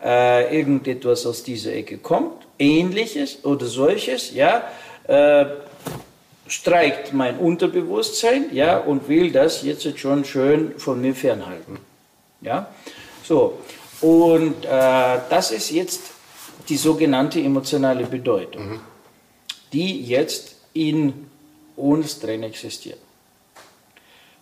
[0.03, 4.65] äh, irgendetwas aus dieser Ecke kommt, ähnliches oder solches, ja,
[5.07, 5.47] äh,
[6.47, 11.79] streikt mein Unterbewusstsein, ja, und will das jetzt schon schön von mir fernhalten.
[12.41, 12.69] Ja,
[13.23, 13.59] so.
[14.01, 16.01] Und äh, das ist jetzt
[16.69, 18.81] die sogenannte emotionale Bedeutung, mhm.
[19.73, 21.31] die jetzt in
[21.77, 22.99] uns drin existiert.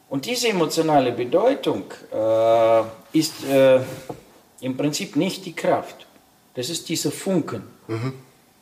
[0.09, 3.81] Und diese emotionale Bedeutung äh, ist äh,
[4.61, 6.07] im Prinzip nicht die Kraft.
[6.55, 7.63] Das ist dieser Funken.
[7.87, 8.15] Mhm.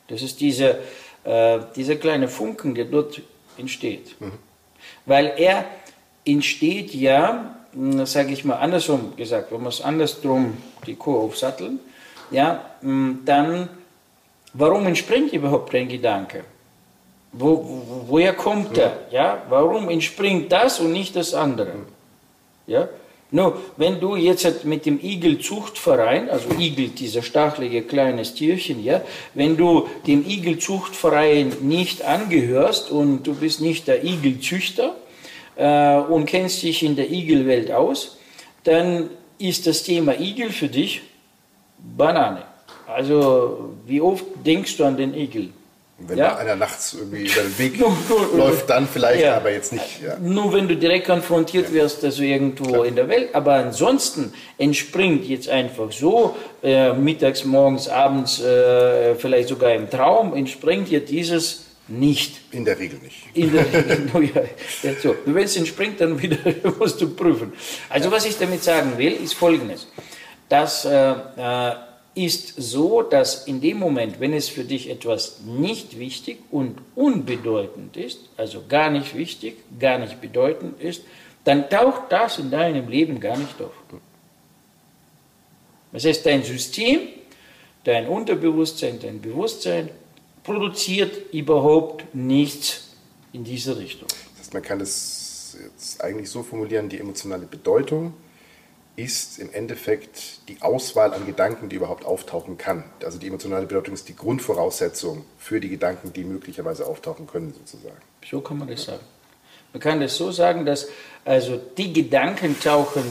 [0.09, 0.79] Das ist diese,
[1.25, 3.23] äh, dieser kleine Funken, der dort
[3.57, 4.21] entsteht.
[4.21, 4.33] Mhm.
[5.07, 5.65] Weil er
[6.25, 11.79] entsteht ja, hm, sage ich mal andersrum gesagt, wenn wir es andersrum die Kuh aufsatteln,
[12.31, 13.69] ja, hm, dann,
[14.53, 16.45] warum entspringt überhaupt dein Gedanke?
[17.38, 18.99] Wo, wo, woher kommt er?
[19.11, 21.75] Ja, warum entspringt das und nicht das andere?
[22.66, 22.88] Ja,
[23.31, 29.03] nur, wenn du jetzt mit dem Igelzuchtverein, also Igel, dieser stachelige kleines Tierchen, ja,
[29.35, 34.94] wenn du dem Igelzuchtverein nicht angehörst und du bist nicht der Igelzüchter
[35.57, 38.16] äh, und kennst dich in der Igelwelt aus,
[38.62, 41.03] dann ist das Thema Igel für dich
[41.96, 42.42] Banane.
[42.87, 45.51] Also, wie oft denkst du an den Igel?
[45.99, 46.37] Wenn ja?
[46.37, 47.79] einer nachts irgendwie über den Weg
[48.37, 49.37] läuft, dann vielleicht, ja.
[49.37, 50.03] aber jetzt nicht.
[50.03, 50.19] Ja.
[50.19, 52.87] Nur wenn du direkt konfrontiert wirst, also irgendwo Klar.
[52.87, 53.35] in der Welt.
[53.35, 60.35] Aber ansonsten entspringt jetzt einfach so, äh, mittags, morgens, abends, äh, vielleicht sogar im Traum,
[60.35, 62.41] entspringt dir dieses nicht.
[62.51, 63.17] In der Regel nicht.
[63.33, 64.43] In der Regel, no, ja,
[65.03, 65.17] so.
[65.25, 66.37] Wenn es entspringt, dann wieder
[66.79, 67.55] musst du prüfen.
[67.89, 69.87] Also was ich damit sagen will, ist folgendes.
[70.51, 71.86] Dass äh, äh
[72.17, 77.97] ist so, dass in dem Moment, wenn es für dich etwas nicht wichtig und unbedeutend
[77.99, 81.03] ist, also gar nicht wichtig, gar nicht bedeutend ist,
[81.45, 83.75] dann taucht das in deinem Leben gar nicht auf.
[85.93, 87.01] Das heißt, dein System,
[87.85, 89.91] dein Unterbewusstsein, dein Bewusstsein
[90.43, 92.95] produziert überhaupt nichts
[93.33, 94.09] in diese Richtung.
[94.09, 98.15] Das heißt, man kann es jetzt eigentlich so formulieren, die emotionale Bedeutung
[98.97, 102.85] ist im Endeffekt die Auswahl an Gedanken, die überhaupt auftauchen kann.
[103.05, 108.01] Also die emotionale Bedeutung ist die Grundvoraussetzung für die Gedanken, die möglicherweise auftauchen können, sozusagen.
[108.29, 109.05] So kann man das sagen.
[109.73, 110.89] Man kann das so sagen, dass
[111.27, 113.03] also die Gedanken tauchen,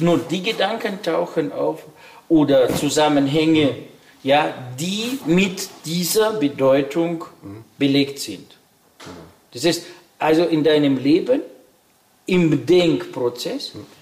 [0.00, 1.84] nur, die Gedanken tauchen auf
[2.28, 3.76] oder Zusammenhänge,
[4.24, 7.24] ja, die mit dieser Bedeutung
[7.78, 8.58] belegt sind.
[9.52, 9.86] Das ist
[10.18, 11.42] also in deinem Leben,
[12.26, 13.99] im Denkprozess, mhm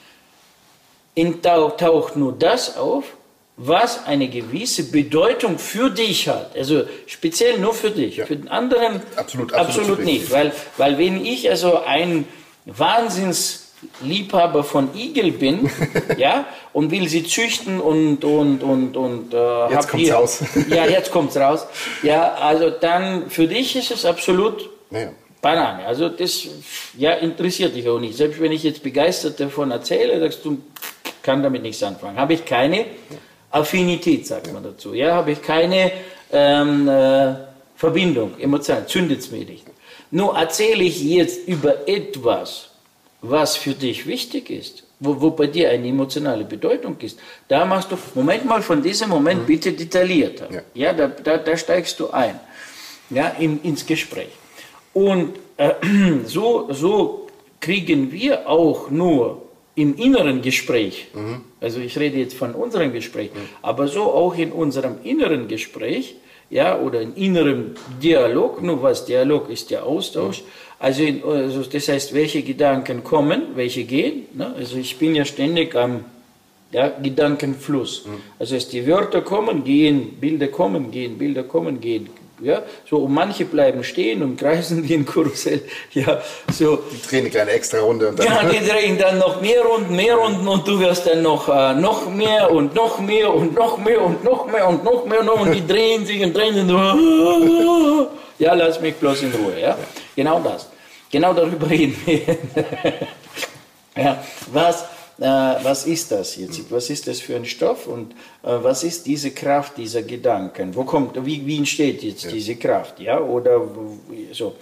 [1.76, 3.04] taucht nur das auf,
[3.59, 6.57] was eine gewisse Bedeutung für dich hat.
[6.57, 8.16] Also speziell nur für dich.
[8.16, 8.26] Ja.
[8.26, 10.31] Für den anderen absolut, absolut, absolut nicht.
[10.31, 12.24] Weil, weil wenn ich also ein
[12.66, 15.68] Wahnsinnsliebhaber von Igel bin,
[16.16, 20.44] ja, und will sie züchten und und und und äh, jetzt kommt's hier, raus.
[20.68, 21.66] ja, jetzt kommt's raus.
[22.04, 25.11] Ja, also dann für dich ist es absolut naja.
[25.42, 25.85] Banane.
[25.85, 26.46] Also das
[26.96, 28.16] ja interessiert dich auch nicht.
[28.16, 30.59] Selbst wenn ich jetzt begeistert davon erzähle, sagst du,
[31.29, 32.17] kann damit nichts anfangen.
[32.17, 32.87] Habe ich keine
[33.51, 34.95] Affinität, sagt man dazu.
[34.95, 35.93] Ja, habe ich keine
[36.33, 37.35] ähm, äh,
[37.77, 39.67] Verbindung, emotional, zündet es mir nicht.
[40.11, 42.71] Nur erzähle ich jetzt über etwas,
[43.21, 47.19] was für dich wichtig ist, wo, wo bei dir eine emotionale Bedeutung ist.
[47.47, 49.47] Da machst du, Moment mal, von diesem Moment mhm.
[49.47, 50.49] bitte detaillierter.
[50.51, 52.41] Ja, ja da, da, da, steigst du ein,
[53.11, 54.33] ja, in, ins Gespräch.
[54.95, 55.75] Und äh,
[56.25, 57.27] so, so
[57.61, 59.48] kriegen wir auch nur
[59.79, 61.43] im inneren Gespräch, mhm.
[61.61, 63.38] also ich rede jetzt von unserem Gespräch, mhm.
[63.62, 66.17] aber so auch in unserem inneren Gespräch,
[66.51, 70.47] ja, oder in innerem Dialog, nur was Dialog ist der Austausch, mhm.
[70.81, 74.53] also, in, also, das heißt, welche Gedanken kommen, welche gehen, ne?
[74.59, 76.05] also ich bin ja ständig am
[76.73, 78.21] ja, Gedankenfluss, mhm.
[78.37, 82.09] also heißt, die Wörter kommen, gehen, Bilder kommen, gehen, Bilder kommen, gehen,
[82.40, 85.62] ja, so, und manche bleiben stehen und kreisen wie ein Karussell.
[85.92, 86.20] Ja,
[86.53, 86.77] so.
[86.92, 88.09] Die drehen eine kleine extra Runde.
[88.09, 91.22] Und dann ja, die drehen dann noch mehr Runden, mehr Runden und du wirst dann
[91.22, 95.05] noch, äh, noch mehr und noch mehr und noch mehr und noch mehr und noch
[95.07, 96.64] mehr und, noch, und die drehen sich und drehen sich.
[96.64, 99.61] Und, ja, lass mich bloß in Ruhe.
[99.61, 99.68] Ja?
[99.68, 99.79] ja.
[100.14, 100.68] Genau das.
[101.11, 102.20] Genau darüber reden wir.
[103.96, 104.22] ja,
[104.53, 104.85] was
[105.18, 106.70] äh, was ist das jetzt?
[106.70, 110.74] Was ist das für ein Stoff und äh, was ist diese Kraft dieser Gedanken?
[110.76, 112.31] Wo kommt, wie, wie entsteht jetzt ja.
[112.31, 113.00] diese Kraft?
[113.00, 113.61] Ja, oder
[114.33, 114.54] so.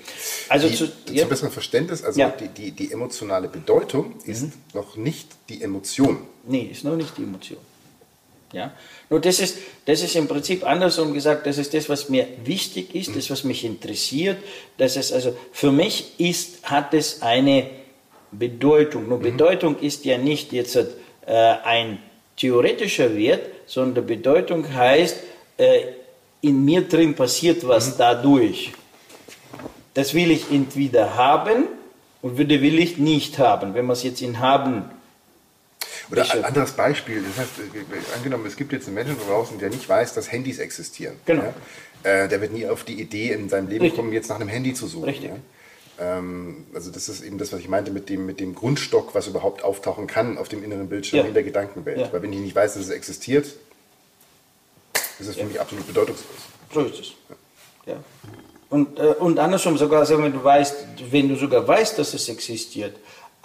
[0.49, 1.21] Also die, zu, ja.
[1.21, 2.31] zum besseren Verständnis, also ja.
[2.31, 4.53] die, die, die, emotionale Bedeutung ist mhm.
[4.73, 6.19] noch nicht die Emotion.
[6.47, 7.59] Nee, ist noch nicht die Emotion.
[8.53, 8.73] Ja?
[9.11, 12.95] Nur das ist, das ist im Prinzip andersrum gesagt, das ist das, was mir wichtig
[12.95, 14.39] ist, das, was mich interessiert.
[14.79, 17.69] Das ist also, für mich ist, hat es eine
[18.39, 19.09] Bedeutung.
[19.09, 19.23] Nur mhm.
[19.23, 20.85] Bedeutung ist ja nicht jetzt äh,
[21.27, 21.99] ein
[22.37, 25.19] theoretischer Wert, sondern Bedeutung heißt,
[25.59, 25.81] äh,
[26.41, 27.95] in mir drin passiert was mhm.
[27.99, 28.73] dadurch.
[29.95, 31.65] Das will ich entweder haben
[32.23, 33.75] und würde will ich nicht haben.
[33.75, 34.85] Wenn man es jetzt in haben
[36.11, 39.71] oder ein anderes Beispiel, das heißt, äh, angenommen, es gibt jetzt einen Menschen draußen, der
[39.71, 41.17] nicht weiß, dass Handys existieren.
[41.25, 41.53] Genau.
[42.05, 42.25] Ja?
[42.25, 43.99] Äh, der wird nie auf die Idee in seinem Leben Richtig.
[43.99, 45.05] kommen, jetzt nach einem Handy zu suchen.
[45.05, 45.31] Richtig.
[45.31, 45.37] Ja?
[45.99, 49.27] Ähm, also das ist eben das, was ich meinte mit dem, mit dem Grundstock, was
[49.27, 51.27] überhaupt auftauchen kann auf dem inneren Bildschirm ja.
[51.27, 51.99] in der Gedankenwelt.
[51.99, 52.13] Ja.
[52.13, 53.47] Weil wenn ich nicht weiß, dass es existiert,
[55.19, 56.27] ist es für mich absolut bedeutungslos.
[56.73, 57.13] So ist es.
[57.87, 57.97] Ja.
[58.69, 60.77] Und, äh, und andersrum sogar, wenn du weißt,
[61.11, 62.97] wenn du sogar weißt, dass es existiert,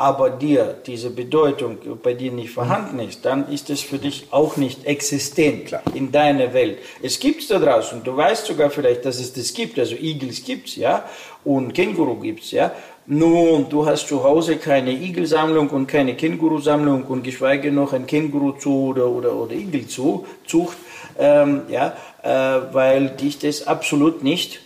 [0.02, 4.58] aber dir diese Bedeutung bei dir nicht vorhanden ist, dann ist es für dich auch
[4.58, 5.84] nicht existent Klar.
[5.94, 6.80] in deiner Welt.
[7.04, 10.44] Es gibt es da draußen, du weißt sogar vielleicht, dass es das gibt, also Igels
[10.44, 11.06] gibt es, ja,
[11.44, 12.72] und Känguru gibt es, ja.
[13.06, 18.90] Nun, du hast zu Hause keine Igelsammlung und keine Kängurusammlung und geschweige noch ein Känguru-Zoo
[18.90, 20.78] oder, oder, oder Igel-Zucht,
[21.20, 24.62] ähm, ja, äh, weil dich das absolut nicht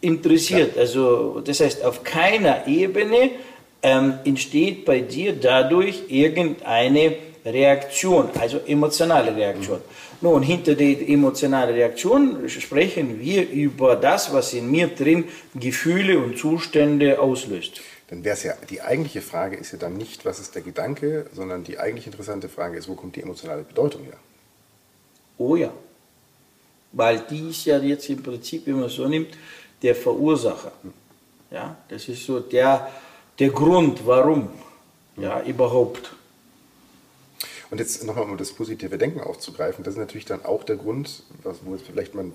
[0.00, 0.74] interessiert.
[0.74, 0.82] Ja.
[0.82, 3.30] Also, das heißt, auf keiner Ebene
[3.82, 9.78] ähm, entsteht bei dir dadurch irgendeine Reaktion, also emotionale Reaktion.
[9.78, 10.06] Mhm.
[10.22, 16.38] Nun, hinter der emotionalen Reaktion sprechen wir über das, was in mir drin Gefühle und
[16.38, 17.80] Zustände auslöst.
[18.08, 21.26] Dann wäre es ja, die eigentliche Frage ist ja dann nicht, was ist der Gedanke,
[21.32, 24.16] sondern die eigentlich interessante Frage ist, wo kommt die emotionale Bedeutung her?
[25.38, 25.72] Oh ja.
[26.92, 29.36] Weil die ist ja jetzt im Prinzip, wenn man so nimmt,
[29.82, 30.72] der Verursacher.
[30.82, 30.92] Hm.
[31.50, 32.88] Ja, das ist so der,
[33.38, 34.48] der Grund, warum
[35.16, 36.14] ja, überhaupt.
[37.70, 41.24] Und jetzt nochmal, um das positive Denken aufzugreifen, das ist natürlich dann auch der Grund,
[41.62, 42.32] wo jetzt vielleicht man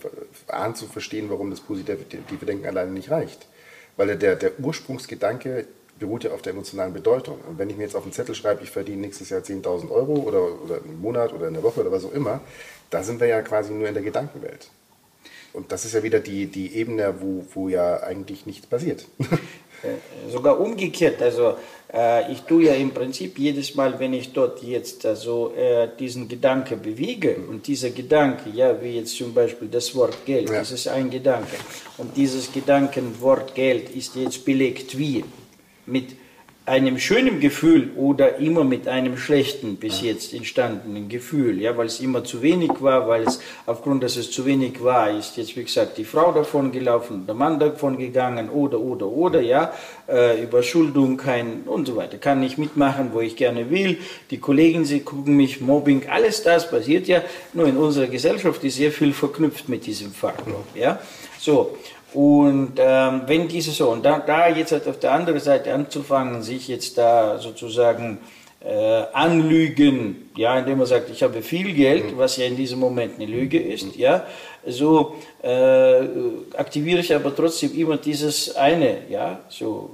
[0.47, 1.97] ahnt zu verstehen, warum das positive
[2.45, 3.47] Denken alleine nicht reicht.
[3.95, 5.67] Weil der, der Ursprungsgedanke
[5.99, 7.39] beruht ja auf der emotionalen Bedeutung.
[7.47, 10.15] Und wenn ich mir jetzt auf den Zettel schreibe, ich verdiene nächstes Jahr 10.000 Euro
[10.15, 12.41] oder, oder im Monat oder in der Woche oder was auch immer,
[12.89, 14.69] da sind wir ja quasi nur in der Gedankenwelt.
[15.53, 19.05] Und das ist ja wieder die, die Ebene, wo, wo ja eigentlich nichts passiert.
[19.84, 21.22] Äh, sogar umgekehrt.
[21.22, 21.56] Also
[21.91, 26.28] äh, ich tue ja im Prinzip jedes Mal, wenn ich dort jetzt also äh, diesen
[26.28, 30.60] Gedanke bewege und dieser Gedanke, ja, wie jetzt zum Beispiel das Wort Geld, ja.
[30.60, 31.58] das ist ein Gedanke
[31.98, 35.26] und dieses Gedankenwort Geld ist jetzt belegt wie
[35.88, 36.15] mit
[36.65, 42.00] einem schönen Gefühl oder immer mit einem schlechten bis jetzt entstandenen Gefühl, ja, weil es
[42.00, 45.63] immer zu wenig war, weil es aufgrund, dass es zu wenig war, ist jetzt wie
[45.63, 49.74] gesagt die Frau davon gelaufen, der Mann davon gegangen oder oder oder ja,
[50.08, 53.97] äh, Überschuldung kein und so weiter, kann nicht mitmachen, wo ich gerne will,
[54.30, 58.76] die Kollegen sie gucken mich, Mobbing, alles das passiert ja, nur in unserer Gesellschaft ist
[58.76, 61.00] sehr viel verknüpft mit diesem Faktor, ja,
[61.39, 61.76] so
[62.13, 66.41] und ähm, wenn diese so, und da, da jetzt halt auf der anderen Seite anzufangen,
[66.41, 68.19] sich jetzt da sozusagen
[68.60, 72.17] äh, anlügen, ja, indem man sagt, ich habe viel Geld, mhm.
[72.17, 73.93] was ja in diesem Moment eine Lüge ist, mhm.
[73.95, 74.26] ja,
[74.67, 76.02] so äh,
[76.58, 79.91] aktiviere ich aber trotzdem immer dieses eine, ja, so,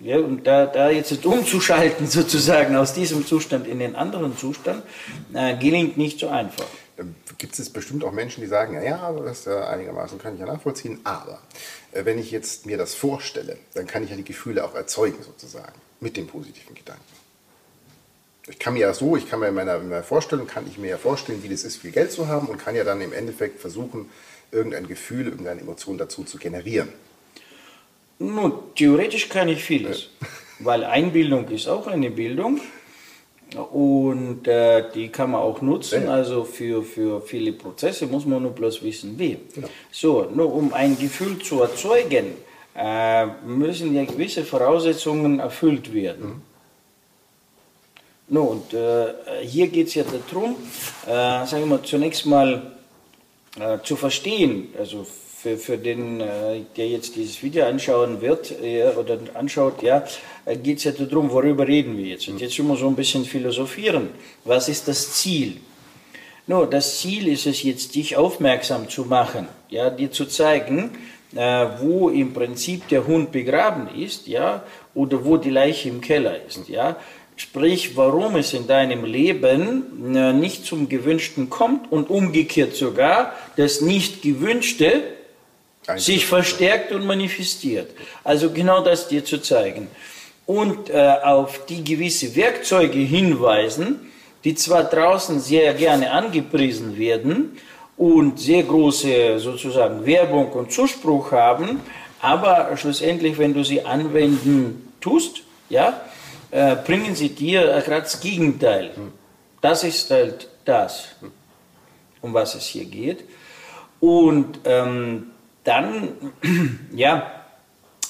[0.00, 4.82] ja, und da, da jetzt umzuschalten sozusagen aus diesem Zustand in den anderen Zustand,
[5.34, 6.66] äh, gelingt nicht so einfach
[7.38, 10.46] gibt es bestimmt auch Menschen, die sagen, ja, ja, das ja einigermaßen kann ich ja
[10.46, 11.40] nachvollziehen, aber
[11.92, 15.22] äh, wenn ich jetzt mir das vorstelle, dann kann ich ja die Gefühle auch erzeugen
[15.22, 17.02] sozusagen mit dem positiven Gedanken.
[18.48, 20.76] Ich kann mir ja so, ich kann mir in meiner, in meiner Vorstellung, kann ich
[20.76, 23.12] mir ja vorstellen, wie das ist, viel Geld zu haben und kann ja dann im
[23.12, 24.10] Endeffekt versuchen,
[24.50, 26.88] irgendein Gefühl, irgendeine Emotion dazu zu generieren.
[28.18, 30.26] Nun, theoretisch kann ich vieles, ja.
[30.60, 32.60] weil Einbildung ist auch eine Bildung.
[33.56, 38.52] Und äh, die kann man auch nutzen, also für, für viele Prozesse muss man nur
[38.52, 39.36] bloß wissen, wie.
[39.54, 39.68] Genau.
[39.90, 42.34] So, nur um ein Gefühl zu erzeugen,
[42.74, 46.28] äh, müssen ja gewisse Voraussetzungen erfüllt werden.
[46.28, 46.42] Mhm.
[48.28, 49.12] No, und äh,
[49.42, 50.56] hier geht es ja darum,
[51.06, 52.72] äh, sagen wir zunächst mal
[53.60, 55.06] äh, zu verstehen, also
[55.42, 58.54] für, für den, äh, der jetzt dieses Video anschauen wird
[58.96, 60.04] oder anschaut, ja,
[60.44, 62.28] äh, geht es ja darum, worüber reden wir jetzt.
[62.28, 64.10] Und jetzt mal so ein bisschen philosophieren.
[64.44, 65.56] Was ist das Ziel?
[66.46, 70.90] No, das Ziel ist es jetzt, dich aufmerksam zu machen, ja, dir zu zeigen,
[71.34, 74.64] äh, wo im Prinzip der Hund begraben ist, ja,
[74.94, 76.96] oder wo die Leiche im Keller ist, ja.
[77.36, 83.80] sprich, warum es in deinem Leben äh, nicht zum Gewünschten kommt und umgekehrt sogar das
[83.80, 85.02] nicht gewünschte
[85.96, 87.90] sich verstärkt und manifestiert.
[88.24, 89.88] Also genau das dir zu zeigen.
[90.46, 94.12] Und äh, auf die gewisse Werkzeuge hinweisen,
[94.44, 97.56] die zwar draußen sehr gerne angepriesen werden
[97.96, 101.80] und sehr große sozusagen Werbung und Zuspruch haben,
[102.20, 106.00] aber schlussendlich, wenn du sie anwenden tust, ja,
[106.50, 108.90] äh, bringen sie dir gerade das Gegenteil.
[109.60, 111.08] Das ist halt das,
[112.20, 113.24] um was es hier geht.
[114.00, 115.30] Und ähm,
[115.64, 116.32] dann,
[116.94, 117.30] ja,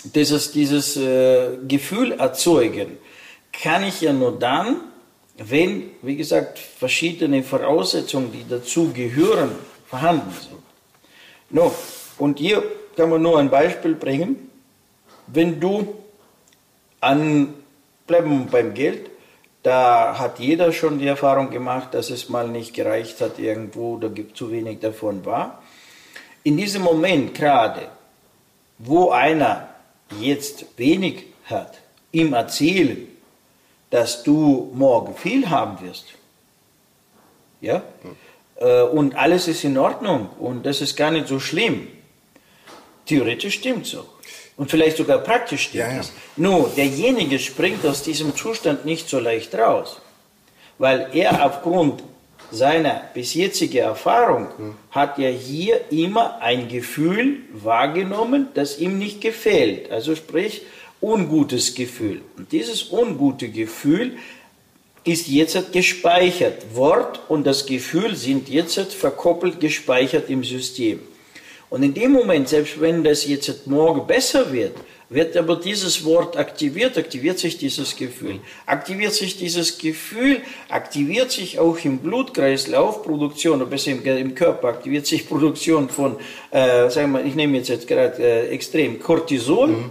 [0.04, 2.98] dieses, dieses äh, Gefühl erzeugen
[3.52, 4.76] kann ich ja nur dann,
[5.36, 9.50] wenn, wie gesagt, verschiedene Voraussetzungen, die dazu gehören,
[9.86, 10.62] vorhanden sind.
[11.50, 11.72] No,
[12.18, 12.62] und hier
[12.96, 14.50] kann man nur ein Beispiel bringen.
[15.26, 15.94] Wenn du
[17.00, 17.54] an,
[18.06, 19.10] bleiben beim Geld,
[19.62, 24.10] da hat jeder schon die Erfahrung gemacht, dass es mal nicht gereicht hat irgendwo oder
[24.34, 25.61] zu wenig davon war.
[26.44, 27.88] In diesem Moment gerade,
[28.78, 29.68] wo einer
[30.20, 31.78] jetzt wenig hat,
[32.10, 33.06] ihm erzählen,
[33.90, 36.06] dass du morgen viel haben wirst.
[37.60, 37.82] Ja?
[38.02, 38.16] Hm.
[38.92, 41.88] Und alles ist in Ordnung und das ist gar nicht so schlimm.
[43.06, 44.06] Theoretisch stimmt so.
[44.56, 46.00] Und vielleicht sogar praktisch stimmt ja, ja.
[46.00, 46.12] es.
[46.36, 50.00] Nur, derjenige springt aus diesem Zustand nicht so leicht raus,
[50.78, 52.02] weil er aufgrund
[52.52, 54.48] seiner bis jetzigen Erfahrung
[54.90, 59.90] hat er hier immer ein Gefühl wahrgenommen, das ihm nicht gefällt.
[59.90, 60.62] Also sprich,
[61.00, 62.20] ungutes Gefühl.
[62.36, 64.18] Und dieses ungute Gefühl
[65.04, 66.74] ist jetzt gespeichert.
[66.74, 71.00] Wort und das Gefühl sind jetzt verkoppelt gespeichert im System.
[71.70, 74.76] Und in dem Moment, selbst wenn das jetzt morgen besser wird,
[75.12, 78.40] wird aber dieses Wort aktiviert, aktiviert sich dieses Gefühl.
[78.66, 84.68] Aktiviert sich dieses Gefühl, aktiviert sich auch im Blutkreislauf Produktion, oder besser im, im Körper
[84.68, 86.16] aktiviert sich Produktion von,
[86.50, 89.68] äh, sagen wir, ich nehme jetzt, jetzt gerade äh, extrem Cortisol.
[89.68, 89.90] Mhm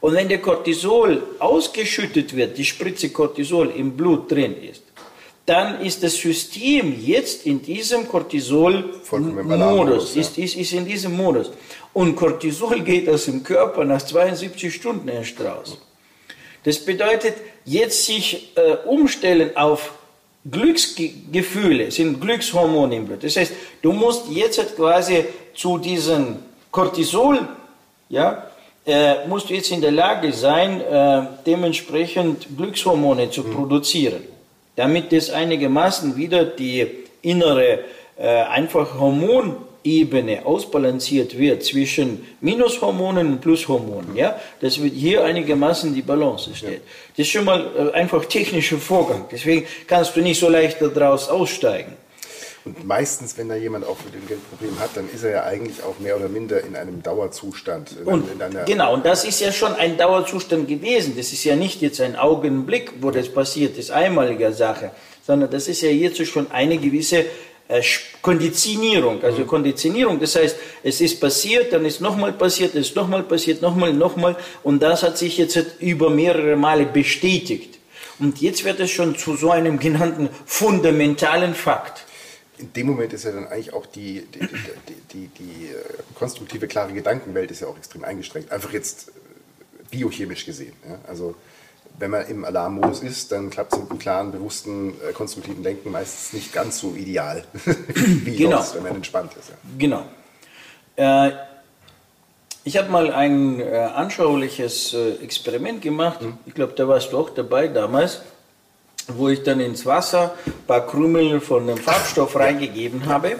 [0.00, 4.82] und wenn der Cortisol ausgeschüttet wird, die Spritze Cortisol im Blut drin ist,
[5.44, 11.50] dann ist das System jetzt in diesem Cortisol-Modus, ist, ist, ist in diesem Modus.
[11.92, 15.78] Und Cortisol geht aus dem Körper nach 72 Stunden erst raus.
[16.64, 17.34] Das bedeutet,
[17.64, 19.92] jetzt sich äh, umstellen auf
[20.48, 23.24] Glücksgefühle, sind Glückshormone im Blut.
[23.24, 25.24] Das heißt, du musst jetzt quasi
[25.54, 26.36] zu diesem
[26.70, 27.40] Cortisol,
[28.08, 28.46] ja,
[28.86, 33.54] äh, musst du jetzt in der Lage sein, äh, dementsprechend Glückshormone zu mhm.
[33.54, 34.22] produzieren,
[34.76, 36.86] damit es einigermaßen wieder die
[37.22, 37.80] innere
[38.16, 38.98] äh, einfach
[39.84, 44.14] Hormonebene ausbalanciert wird zwischen Minushormonen und Plushormonen.
[44.16, 44.38] Ja?
[44.60, 46.70] Das wird hier einigermaßen die Balance steht.
[46.70, 46.78] Ja.
[47.16, 49.26] Das ist schon mal äh, einfach technischer Vorgang.
[49.30, 51.92] Deswegen kannst du nicht so leicht daraus aussteigen.
[52.62, 55.82] Und meistens, wenn da jemand auch mit dem Geldproblem hat, dann ist er ja eigentlich
[55.82, 57.96] auch mehr oder minder in einem Dauerzustand.
[58.02, 61.14] In und, in genau, und das ist ja schon ein Dauerzustand gewesen.
[61.16, 64.90] Das ist ja nicht jetzt ein Augenblick, wo das passiert ist, einmalige Sache,
[65.26, 67.24] sondern das ist ja jetzt schon eine gewisse
[68.20, 69.46] Konditionierung, also mhm.
[69.46, 73.92] Konditionierung, das heißt, es ist passiert, dann ist nochmal passiert, es ist nochmal passiert, nochmal,
[73.92, 77.78] nochmal und das hat sich jetzt über mehrere Male bestätigt.
[78.18, 82.04] Und jetzt wird es schon zu so einem genannten fundamentalen Fakt
[82.60, 84.48] in dem Moment ist ja dann eigentlich auch die, die, die,
[85.12, 85.76] die, die äh,
[86.14, 88.52] konstruktive, klare Gedankenwelt ist ja auch extrem eingestrengt.
[88.52, 89.12] Einfach jetzt äh,
[89.90, 90.74] biochemisch gesehen.
[90.86, 91.00] Ja?
[91.08, 91.34] Also
[92.00, 95.92] wenn man im Alarmmodus ist, dann klappt es mit einem klaren, bewussten, äh, konstruktiven Denken
[95.92, 98.56] meistens nicht ganz so ideal, wie genau.
[98.56, 99.50] sonst, wenn man entspannt ist.
[99.50, 99.54] Ja.
[99.78, 100.04] Genau.
[100.96, 101.32] Äh,
[102.64, 106.22] ich habe mal ein äh, anschauliches äh, Experiment gemacht.
[106.22, 106.38] Mhm.
[106.46, 108.22] Ich glaube, da warst du auch dabei damals
[109.16, 113.36] wo ich dann ins Wasser ein paar Krümel von dem Farbstoff reingegeben habe.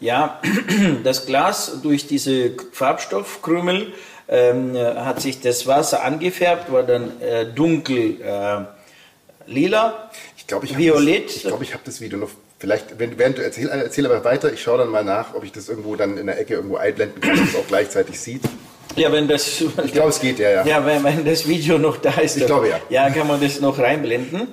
[0.00, 0.40] Ja,
[1.04, 3.92] das Glas durch diese Farbstoffkrümel
[4.28, 8.64] ähm, hat sich das Wasser angefärbt, war dann äh, dunkel äh,
[9.46, 11.26] lila, ich glaub, ich violett.
[11.26, 12.30] Das, ich glaube, ich habe das Video noch.
[12.58, 15.52] Vielleicht, wenn, während du erzähl, erzähl aber weiter, ich schaue dann mal nach, ob ich
[15.52, 18.42] das irgendwo dann in der Ecke irgendwo einblenden kann, dass es auch gleichzeitig sieht.
[18.96, 19.60] Ja, wenn das.
[19.84, 20.66] Ich glaube, es geht, ja, ja.
[20.66, 22.36] Ja, wenn, wenn das Video noch da ist.
[22.36, 22.80] Ich glaube, ja.
[22.90, 24.48] Ja, kann man das noch reinblenden.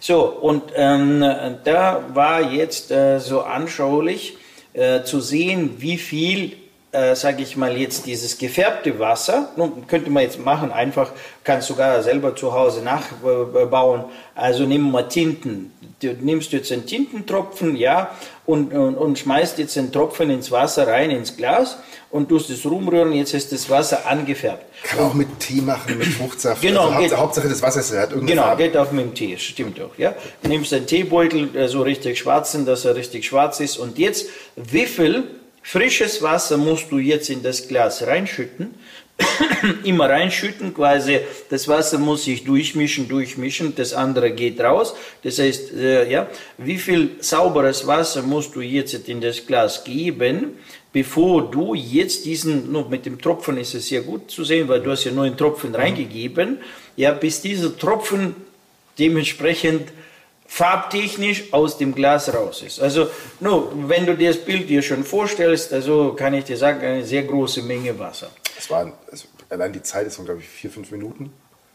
[0.00, 1.20] So, und ähm,
[1.64, 4.38] da war jetzt äh, so anschaulich
[4.74, 6.56] äh, zu sehen, wie viel,
[6.92, 11.12] äh, sage ich mal, jetzt dieses gefärbte Wasser, nun, könnte man jetzt machen, einfach,
[11.44, 14.04] kannst sogar selber zu Hause nachbauen.
[14.34, 15.72] Also nehmen wir Tinten.
[16.02, 18.10] Du nimmst jetzt einen Tintentropfen, ja,
[18.46, 21.78] und, und, und schmeißt jetzt den Tropfen ins Wasser rein, ins Glas
[22.10, 24.64] und tust es rumrühren, jetzt ist das Wasser angefärbt.
[24.84, 26.60] Kann man auch mit Tee machen, mit Fruchtsaft.
[26.60, 28.62] Genau, also geht- Hauptsache, das Wasser ist- hat irgendeine Genau, Farbe.
[28.64, 29.96] geht auch mit dem Tee, stimmt doch.
[29.98, 30.14] Ja?
[30.42, 33.78] Du nimmst einen Teebeutel, so richtig schwarzen, dass er richtig schwarz ist.
[33.78, 34.26] Und jetzt,
[34.56, 35.24] wie viel
[35.62, 38.74] frisches Wasser musst du jetzt in das Glas reinschütten?
[39.84, 44.94] Immer reinschütten, quasi das Wasser muss sich durchmischen, durchmischen, das andere geht raus.
[45.22, 50.58] Das heißt, äh, ja, wie viel sauberes Wasser musst du jetzt in das Glas geben,
[50.92, 54.80] bevor du jetzt diesen, nur mit dem Tropfen ist es sehr gut zu sehen, weil
[54.80, 56.58] du hast ja nur einen Tropfen reingegeben,
[56.96, 58.34] ja, bis dieser Tropfen
[58.98, 59.92] dementsprechend
[60.46, 62.80] farbtechnisch aus dem Glas raus ist.
[62.80, 63.08] Also,
[63.40, 67.04] nur, wenn du dir das Bild dir schon vorstellst, also kann ich dir sagen, eine
[67.04, 68.30] sehr große Menge Wasser.
[68.64, 71.30] Es waren, es, allein die Zeit ist von, glaube ich, vier, fünf Minuten,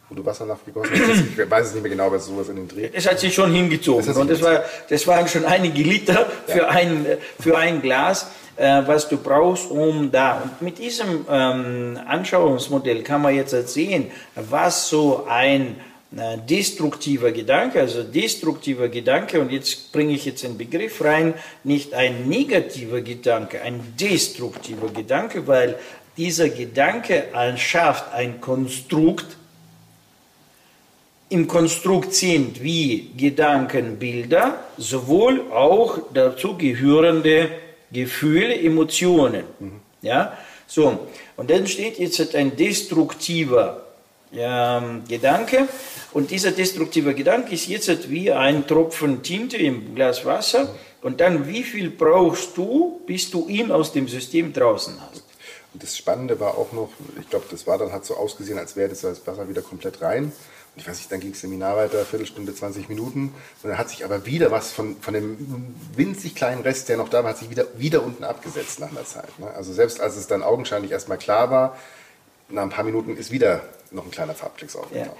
[0.09, 1.23] wo du Wasser nachgegossen hast.
[1.37, 2.89] Ich weiß es nicht mehr genau, aber sowas in den Dreh.
[2.91, 6.67] Es hat sich schon hingezogen sich und das, war, das waren schon einige Liter für,
[6.67, 7.05] ein,
[7.39, 10.41] für ein Glas, äh, was du brauchst, um da.
[10.41, 15.75] Und mit diesem ähm, Anschauungsmodell kann man jetzt sehen, was so ein
[16.17, 21.93] äh, destruktiver Gedanke, also destruktiver Gedanke, und jetzt bringe ich jetzt einen Begriff rein, nicht
[21.93, 25.77] ein negativer Gedanke, ein destruktiver Gedanke, weil
[26.19, 29.37] dieser Gedanke schafft ein Konstrukt,
[31.29, 37.49] im Konstrukt sind wie Gedankenbilder, sowohl auch dazu gehörende
[37.91, 39.45] Gefühle, Emotionen.
[40.01, 41.07] Ja, so.
[41.37, 43.83] Und dann steht jetzt ein destruktiver
[44.33, 45.69] ähm, Gedanke.
[46.11, 50.75] Und dieser destruktive Gedanke ist jetzt wie ein Tropfen Tinte im Glas Wasser.
[51.01, 55.28] Und dann, wie viel brauchst du, bis du ihn aus dem System draußen hast?
[55.73, 56.89] Und das Spannende war auch noch,
[57.19, 60.25] ich glaube, das war dann hat so ausgesehen, als wäre das Wasser wieder komplett rein.
[60.25, 60.33] Und
[60.75, 63.33] ich weiß nicht, dann ging das Seminar weiter, Viertelstunde, 20 Minuten.
[63.63, 67.09] Und dann hat sich aber wieder was von, von dem winzig kleinen Rest, der noch
[67.09, 69.37] da war, hat sich wieder, wieder unten abgesetzt nach einer Zeit.
[69.39, 69.51] Ne?
[69.51, 71.77] Also selbst als es dann augenscheinlich erstmal klar war,
[72.49, 73.61] nach ein paar Minuten ist wieder
[73.91, 75.13] noch ein kleiner Farbklecks Ja.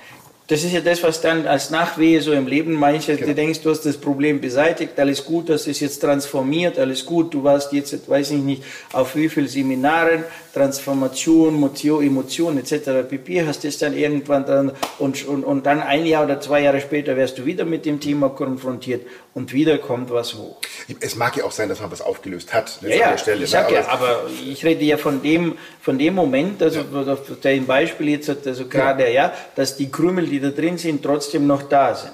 [0.49, 3.27] Das ist ja das, was dann als Nachwehe so im Leben manche, Genau.
[3.27, 7.31] du denkst, du hast das Problem beseitigt, alles gut, das ist jetzt transformiert, alles gut,
[7.35, 13.07] du warst jetzt, weiß ich nicht, auf wie viel Seminaren, Transformation, Motio, Emotion etc.
[13.07, 13.45] pp.
[13.45, 17.15] hast es dann irgendwann dann und, und, und dann ein Jahr oder zwei Jahre später
[17.15, 19.03] wärst du wieder mit dem Thema konfrontiert
[19.34, 20.57] und wieder kommt was hoch.
[20.99, 22.80] Es mag ja auch sein, dass man was aufgelöst hat.
[22.82, 23.75] jetzt Ja, an ja, der Stelle, ich sag ne?
[23.75, 28.09] ja, es- aber ich rede ja von dem, von dem Moment, also auf dein Beispiel
[28.09, 32.11] jetzt, also gerade, ja, dass die Krümel, die da drin sind, trotzdem noch da sind.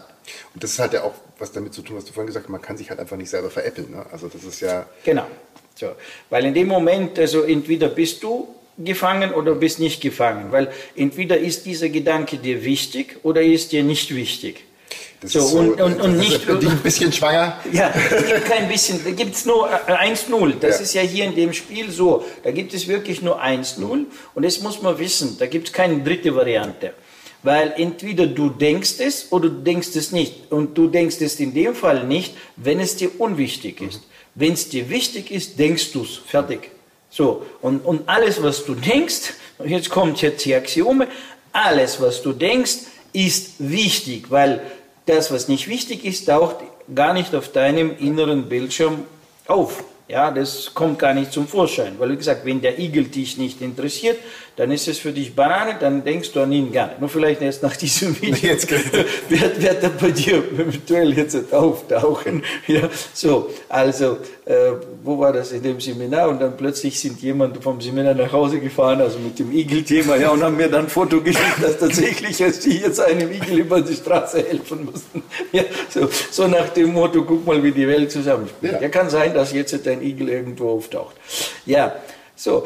[0.53, 2.61] Und das hat ja auch was damit zu tun, was du vorhin gesagt hast, man
[2.61, 3.91] kann sich halt einfach nicht selber veräppeln.
[3.91, 4.05] Ne?
[4.11, 5.25] Also das ist ja, Genau.
[5.75, 5.87] So.
[6.29, 8.47] Weil in dem Moment, also entweder bist du
[8.77, 10.51] gefangen oder bist nicht gefangen.
[10.51, 14.63] Weil entweder ist dieser Gedanke dir wichtig oder ist dir nicht wichtig.
[15.27, 17.57] So, ist und- und- und nicht- ist ein bisschen schwanger.
[17.71, 20.53] Ja, es gibt kein bisschen, da gibt es nur äh, 1-0.
[20.59, 20.81] Das Ja.
[20.83, 22.25] ist ja hier in dem Spiel so.
[22.43, 24.05] Da gibt es wirklich nur 1-0
[24.35, 25.37] und das muss man wissen.
[25.39, 26.93] Da gibt es keine dritte Variante.
[27.43, 30.51] Weil entweder du denkst es oder du denkst es nicht.
[30.51, 34.01] Und du denkst es in dem Fall nicht, wenn es dir unwichtig ist.
[34.33, 36.19] Wenn es dir wichtig ist, denkst du es.
[36.25, 36.71] Fertig.
[37.11, 41.07] So, und, und alles, was du denkst, jetzt kommt jetzt die Axiome,
[41.53, 42.75] alles, was du denkst,
[43.13, 44.59] ist wichtig, weil
[45.05, 46.57] das, was nicht wichtig ist, taucht
[46.93, 49.05] gar nicht auf deinem inneren Bildschirm
[49.47, 49.83] auf.
[50.07, 53.61] Ja, das kommt gar nicht zum Vorschein, weil wie gesagt, wenn der Igel dich nicht
[53.61, 54.19] interessiert,
[54.57, 57.01] dann ist es für dich Banane, dann denkst du an ihn gar nicht.
[57.01, 58.71] Nur vielleicht erst nach diesem Video Jetzt
[59.29, 62.43] wird, wird er bei dir eventuell jetzt auftauchen.
[62.67, 64.71] Ja, so, also, äh,
[65.03, 66.29] wo war das in dem Seminar?
[66.29, 70.29] Und dann plötzlich sind jemand vom Seminar nach Hause gefahren, also mit dem Igel-Thema, ja,
[70.29, 73.81] und haben mir dann ein Foto geschickt, dass tatsächlich als die jetzt einem Igel über
[73.81, 75.23] die Straße helfen mussten.
[75.51, 78.73] Ja, so, so nach dem Motto, guck mal, wie die Welt zusammenspielt.
[78.73, 78.81] Ja.
[78.81, 81.15] Ja, kann sein, dass jetzt ein Igel irgendwo auftaucht.
[81.65, 81.95] Ja,
[82.35, 82.65] so.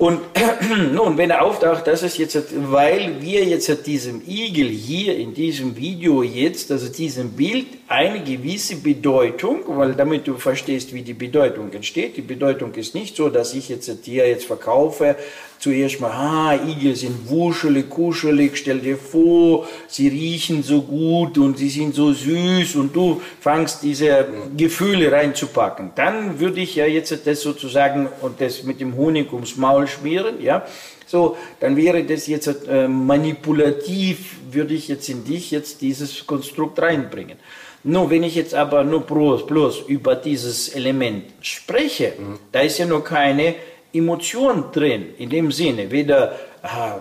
[0.00, 0.18] Und
[0.94, 2.38] nun, wenn er auftaucht, das ist jetzt,
[2.72, 8.76] weil wir jetzt diesem Igel hier in diesem Video jetzt, also diesem Bild, eine gewisse
[8.76, 12.16] Bedeutung, weil damit du verstehst, wie die Bedeutung entsteht.
[12.16, 15.16] Die Bedeutung ist nicht so, dass ich jetzt dir jetzt verkaufe,
[15.60, 21.58] zuerst mal, ah, Igel sind wuschelig, kuschelig, stell dir vor, sie riechen so gut und
[21.58, 25.92] sie sind so süß und du fangst diese Gefühle reinzupacken.
[25.94, 30.42] Dann würde ich ja jetzt das sozusagen und das mit dem Honig ums Maul schmieren,
[30.42, 30.64] ja.
[31.06, 36.80] So, dann wäre das jetzt äh, manipulativ, würde ich jetzt in dich jetzt dieses Konstrukt
[36.80, 37.36] reinbringen.
[37.82, 42.12] Nur wenn ich jetzt aber nur bloß, bloß über dieses Element spreche,
[42.52, 43.56] da ist ja noch keine
[43.92, 47.00] Emotion drin, in dem Sinne, weder ah,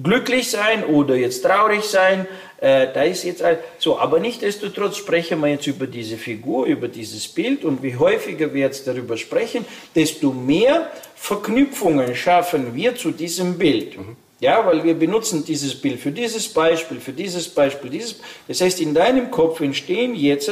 [0.00, 2.26] glücklich sein oder jetzt traurig sein.
[2.60, 6.88] Äh, da ist jetzt ein, so, aber nichtsdestotrotz sprechen wir jetzt über diese Figur, über
[6.88, 9.64] dieses Bild und wie häufiger wir jetzt darüber sprechen,
[9.94, 13.98] desto mehr Verknüpfungen schaffen wir zu diesem Bild.
[13.98, 14.16] Mhm.
[14.40, 18.16] Ja, weil wir benutzen dieses Bild für dieses Beispiel, für dieses Beispiel, dieses.
[18.48, 20.50] Das heißt, in deinem Kopf entstehen jetzt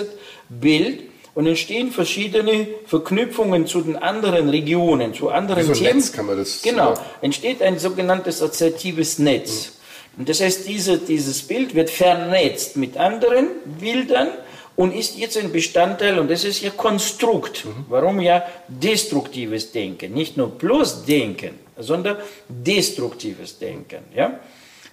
[0.49, 5.97] Bild und entstehen verschiedene Verknüpfungen zu den anderen Regionen, zu anderen Wie so Themen.
[5.99, 6.63] Netz kann man das.
[6.63, 7.07] Genau, Ja.
[7.23, 9.73] entsteht ein sogenanntes assoziatives Netz.
[10.19, 13.47] Und das heißt, diese, dieses Bild wird vernetzt mit anderen
[13.81, 14.29] Bildern
[14.77, 17.65] und ist jetzt ein Bestandteil, und das ist ja Konstrukt.
[17.89, 20.13] Warum ja destruktives Denken?
[20.13, 22.17] Nicht nur bloß Denken, sondern
[22.49, 24.03] destruktives Denken.
[24.15, 24.41] Ja?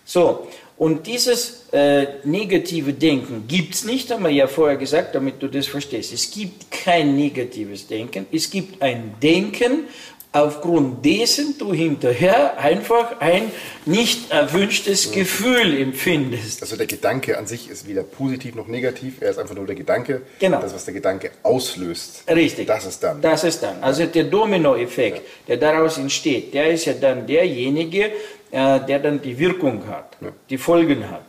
[0.06, 0.48] So,
[0.78, 5.48] und dieses äh, negative Denken gibt es nicht, haben wir ja vorher gesagt, damit du
[5.48, 6.14] das verstehst.
[6.14, 9.86] Es gibt kein negatives Denken, es gibt ein Denken,
[10.32, 13.52] aufgrund dessen du hinterher einfach ein
[13.86, 16.62] nicht erwünschtes Gefühl empfindest.
[16.62, 19.76] Also der Gedanke an sich ist weder positiv noch negativ, er ist einfach nur der
[19.76, 20.22] Gedanke.
[20.40, 20.62] Genau.
[20.62, 22.24] Das, was der Gedanke auslöst.
[22.28, 22.68] Richtig.
[22.68, 23.22] Das ist dann.
[23.22, 23.82] Das ist dann.
[23.82, 28.12] Also der Dominoeffekt, der daraus entsteht, der ist ja dann derjenige,
[28.52, 30.18] äh, der dann die Wirkung hat,
[30.50, 31.24] die Folgen hat.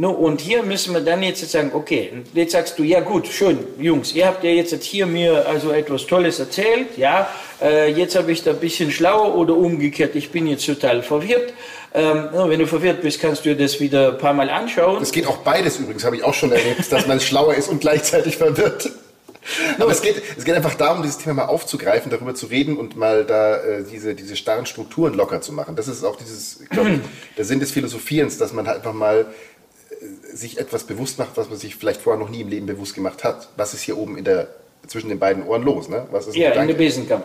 [0.00, 3.58] No, und hier müssen wir dann jetzt sagen, okay, jetzt sagst du, ja gut, schön,
[3.80, 7.28] Jungs, ihr habt ja jetzt hier mir also etwas Tolles erzählt, ja,
[7.60, 11.52] äh, jetzt habe ich da ein bisschen schlauer oder umgekehrt, ich bin jetzt total verwirrt.
[11.92, 15.02] Ähm, no, wenn du verwirrt bist, kannst du dir das wieder ein paar Mal anschauen.
[15.02, 17.80] Es geht auch beides übrigens, habe ich auch schon erlebt, dass man schlauer ist und
[17.80, 18.92] gleichzeitig verwirrt.
[19.78, 22.96] Aber es geht, es geht einfach darum, dieses Thema mal aufzugreifen, darüber zu reden und
[22.96, 25.76] mal da äh, diese, diese starren Strukturen locker zu machen.
[25.76, 27.00] Das ist auch dieses, glaub ich,
[27.36, 29.26] der Sinn des Philosophierens, dass man halt einfach mal
[29.90, 32.94] äh, sich etwas bewusst macht, was man sich vielleicht vorher noch nie im Leben bewusst
[32.94, 33.48] gemacht hat.
[33.56, 34.48] Was ist hier oben in der,
[34.86, 35.88] zwischen den beiden Ohren los?
[35.88, 36.06] Ne?
[36.10, 36.74] Was ist ja, in Gedanke?
[36.74, 37.24] der Besenkammer.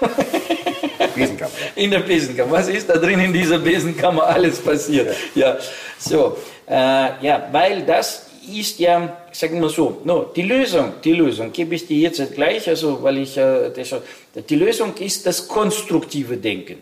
[1.14, 1.52] Besenkammer.
[1.76, 2.52] In der Besenkammer.
[2.52, 5.14] Was ist da drin in dieser Besenkammer alles passiert?
[5.34, 5.58] Ja,
[5.98, 6.36] so.
[6.66, 11.74] Äh, ja, weil das ist ja, sagen wir so, no, die Lösung, die Lösung gebe
[11.74, 13.94] ich dir jetzt gleich, also weil ich, äh, das,
[14.48, 16.78] die Lösung ist das konstruktive Denken.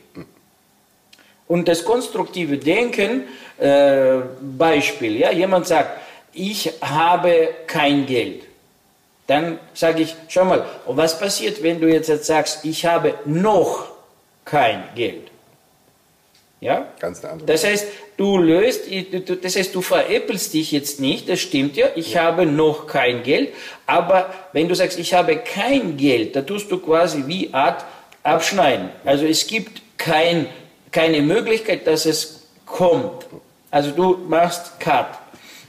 [1.46, 3.24] Und das konstruktive Denken,
[3.58, 6.00] äh, Beispiel, ja, jemand sagt,
[6.32, 8.42] ich habe kein Geld.
[9.26, 13.88] Dann sage ich, schau mal, was passiert, wenn du jetzt sagst, ich habe noch
[14.44, 15.29] kein Geld?
[16.60, 16.88] Ja?
[16.98, 17.46] Ganz eine andere.
[17.46, 17.86] Das heißt,
[18.18, 18.82] du löst,
[19.42, 23.50] das heißt, du veräppelst dich jetzt nicht, das stimmt ja, ich habe noch kein Geld,
[23.86, 27.84] aber wenn du sagst, ich habe kein Geld, da tust du quasi wie Art
[28.22, 28.90] abschneiden.
[29.04, 30.46] Also es gibt kein,
[30.92, 33.26] keine Möglichkeit, dass es kommt.
[33.70, 35.06] Also du machst Cut.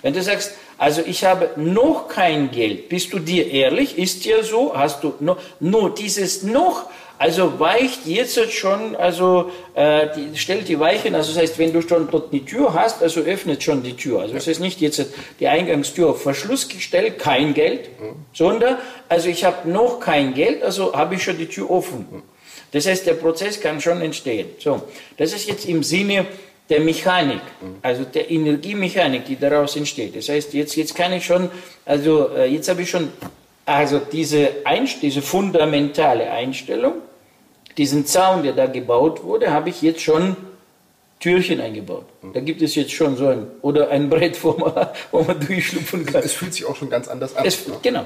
[0.01, 3.97] Wenn du sagst, also ich habe noch kein Geld, bist du dir ehrlich?
[3.97, 4.75] Ist ja so?
[4.75, 6.89] Hast du noch, nur dieses noch,
[7.21, 11.83] also weicht jetzt schon, also äh, die, stellt die Weichen, also das heißt, wenn du
[11.83, 14.21] schon dort die Tür hast, also öffnet schon die Tür.
[14.21, 15.05] Also es ist nicht jetzt
[15.39, 17.89] die Eingangstür auf Verschluss gestellt, kein Geld,
[18.33, 22.23] sondern, also ich habe noch kein Geld, also habe ich schon die Tür offen.
[22.71, 24.47] Das heißt, der Prozess kann schon entstehen.
[24.57, 24.81] So,
[25.17, 26.25] das ist jetzt im Sinne
[26.71, 27.41] der Mechanik,
[27.83, 30.15] also der Energiemechanik, die daraus entsteht.
[30.15, 31.51] Das heißt, jetzt, jetzt kann ich schon,
[31.85, 33.09] also äh, jetzt habe ich schon,
[33.63, 36.93] also diese, Einst diese fundamentale Einstellung,
[37.81, 40.35] diesen Zaun, der da gebaut wurde, habe ich jetzt schon
[41.19, 42.05] Türchen eingebaut.
[42.31, 46.05] Da gibt es jetzt schon so ein, oder ein Brett, wo man, wo man durchschlupfen
[46.05, 46.21] kann.
[46.23, 47.43] Es fühlt sich auch schon ganz anders an.
[47.43, 47.73] Es, ne?
[47.81, 48.05] genau.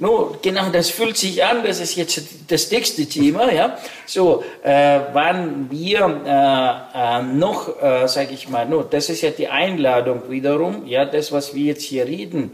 [0.00, 3.78] No, genau, das fühlt sich an, das ist jetzt das nächste Thema, ja.
[4.04, 9.30] So, äh, wann wir äh, äh, noch, äh, sage ich mal, no, das ist ja
[9.30, 12.50] die Einladung wiederum, ja, das, was wir jetzt hier reden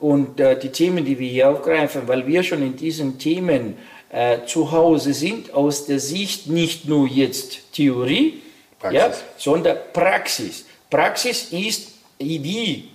[0.00, 3.76] und äh, die Themen, die wir hier aufgreifen, weil wir schon in diesen Themen
[4.14, 8.40] äh, zu Hause sind, aus der Sicht nicht nur jetzt Theorie,
[8.78, 9.00] Praxis.
[9.00, 10.66] Ja, sondern Praxis.
[10.88, 11.88] Praxis ist,
[12.20, 12.90] wie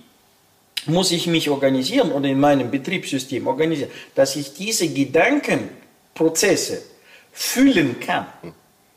[0.86, 6.84] muss ich mich organisieren oder in meinem Betriebssystem organisieren, dass ich diese Gedankenprozesse
[7.32, 8.26] fühlen kann,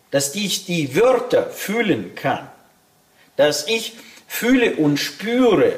[0.10, 2.48] dass ich die Wörter fühlen kann,
[3.36, 3.96] dass ich
[4.28, 5.78] fühle und spüre,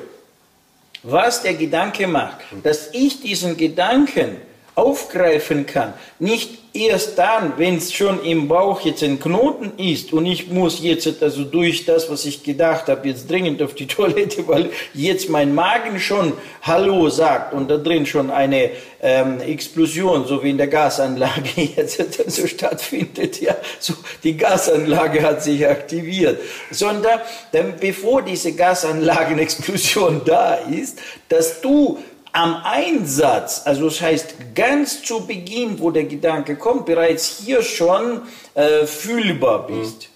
[1.02, 4.38] was der Gedanke macht, dass ich diesen Gedanken
[4.76, 10.26] aufgreifen kann, nicht erst dann, wenn es schon im Bauch jetzt ein Knoten ist und
[10.26, 14.48] ich muss jetzt also durch das, was ich gedacht habe, jetzt dringend auf die Toilette,
[14.48, 18.72] weil jetzt mein Magen schon Hallo sagt und da drin schon eine
[19.02, 25.42] ähm, Explosion, so wie in der Gasanlage jetzt so stattfindet, ja, so die Gasanlage hat
[25.42, 26.40] sich aktiviert,
[26.72, 27.22] sondern
[27.54, 31.00] dann, bevor diese Gasanlagenexplosion da ist,
[31.30, 32.00] dass du
[32.36, 38.24] am Einsatz, also das heißt ganz zu Beginn, wo der Gedanke kommt, bereits hier schon
[38.56, 40.10] äh, fühlbar bist.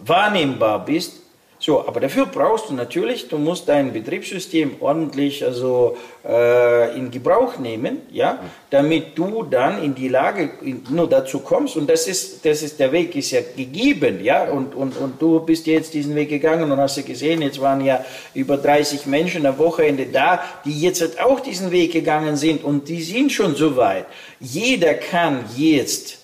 [0.00, 1.19] wahrnehmbar bist,
[1.62, 5.94] so, aber dafür brauchst du natürlich, du musst dein Betriebssystem ordentlich also,
[6.26, 8.38] äh, in Gebrauch nehmen, ja,
[8.70, 11.76] damit du dann in die Lage in, nur dazu kommst.
[11.76, 15.40] Und das ist, das ist, der Weg ist ja gegeben, ja, und, und, und du
[15.40, 18.02] bist jetzt diesen Weg gegangen und hast ja gesehen, jetzt waren ja
[18.32, 22.88] über 30 Menschen am Wochenende da, die jetzt halt auch diesen Weg gegangen sind und
[22.88, 24.06] die sind schon so weit.
[24.40, 26.20] Jeder kann jetzt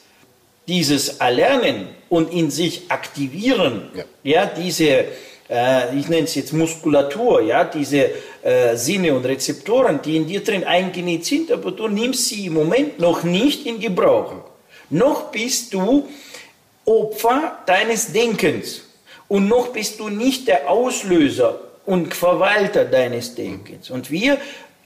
[0.67, 5.05] dieses Erlernen und in sich aktivieren, ja, ja diese,
[5.49, 8.11] äh, ich nenne es jetzt Muskulatur, ja, diese
[8.43, 12.55] äh, Sinne und Rezeptoren, die in dir drin eingenäht sind, aber du nimmst sie im
[12.55, 14.33] Moment noch nicht in Gebrauch.
[14.91, 16.09] Noch bist du
[16.85, 18.83] Opfer deines Denkens
[19.29, 23.91] und noch bist du nicht der Auslöser und Verwalter deines Denkens.
[23.91, 24.39] Und wir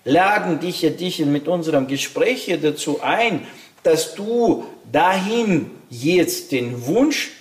[0.04, 3.46] laden dich, ja, dich mit unserem Gespräch hier dazu ein,
[3.82, 7.32] dass du dahin jetzt den Wunsch,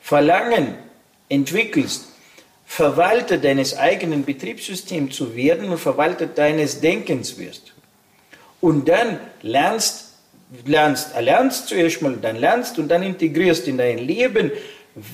[0.00, 0.74] Verlangen
[1.30, 2.08] entwickelst,
[2.74, 7.72] Verwalter deines eigenen Betriebssystems zu werden und Verwalter deines Denkens wirst.
[8.60, 10.14] Und dann lernst,
[10.66, 14.50] lernst, erlernst zuerst mal, dann lernst und dann integrierst in dein Leben,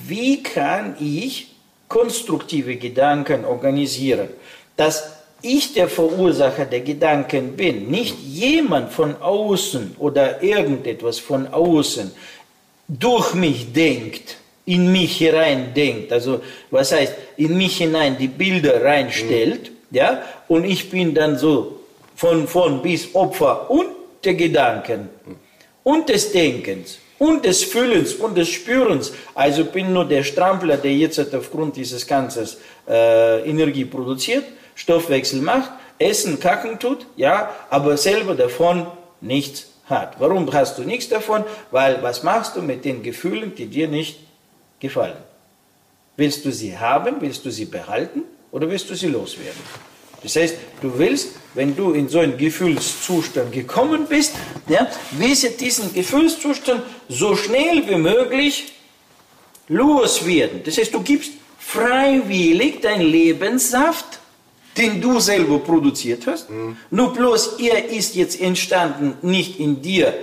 [0.07, 1.53] wie kann ich
[1.87, 4.29] konstruktive Gedanken organisieren,
[4.75, 5.11] dass
[5.43, 12.11] ich der Verursacher der Gedanken bin, nicht jemand von außen oder irgendetwas von außen
[12.87, 18.83] durch mich denkt, in mich hinein denkt, also was heißt, in mich hinein die Bilder
[18.83, 19.97] reinstellt, mhm.
[19.97, 21.79] ja, und ich bin dann so
[22.15, 23.87] von, von bis Opfer und
[24.23, 25.35] der Gedanken mhm.
[25.83, 29.13] und des Denkens und des Fühlens und des Spürens.
[29.35, 32.47] Also bin nur der Strampler, der jetzt aufgrund dieses Ganzen
[32.87, 34.45] äh, Energie produziert
[34.75, 38.87] Stoffwechsel macht, Essen, Kacken tut, ja, aber selber davon
[39.19, 40.19] nichts hat.
[40.19, 41.43] Warum hast du nichts davon?
[41.69, 44.19] Weil was machst du mit den Gefühlen, die dir nicht
[44.81, 45.17] gefallen?
[46.17, 49.61] Willst du sie haben, willst du sie behalten oder willst du sie loswerden?
[50.21, 54.33] Das heißt, du willst, wenn du in so einen Gefühlszustand gekommen bist,
[54.67, 58.73] ja, willst du diesen Gefühlszustand so schnell wie möglich
[59.69, 60.61] loswerden.
[60.65, 64.21] Das heißt, du gibst freiwillig deinen Lebenssaft
[64.77, 66.49] den du selber produziert hast.
[66.49, 66.77] Mhm.
[66.89, 70.13] Nur bloß er ist jetzt entstanden nicht in dir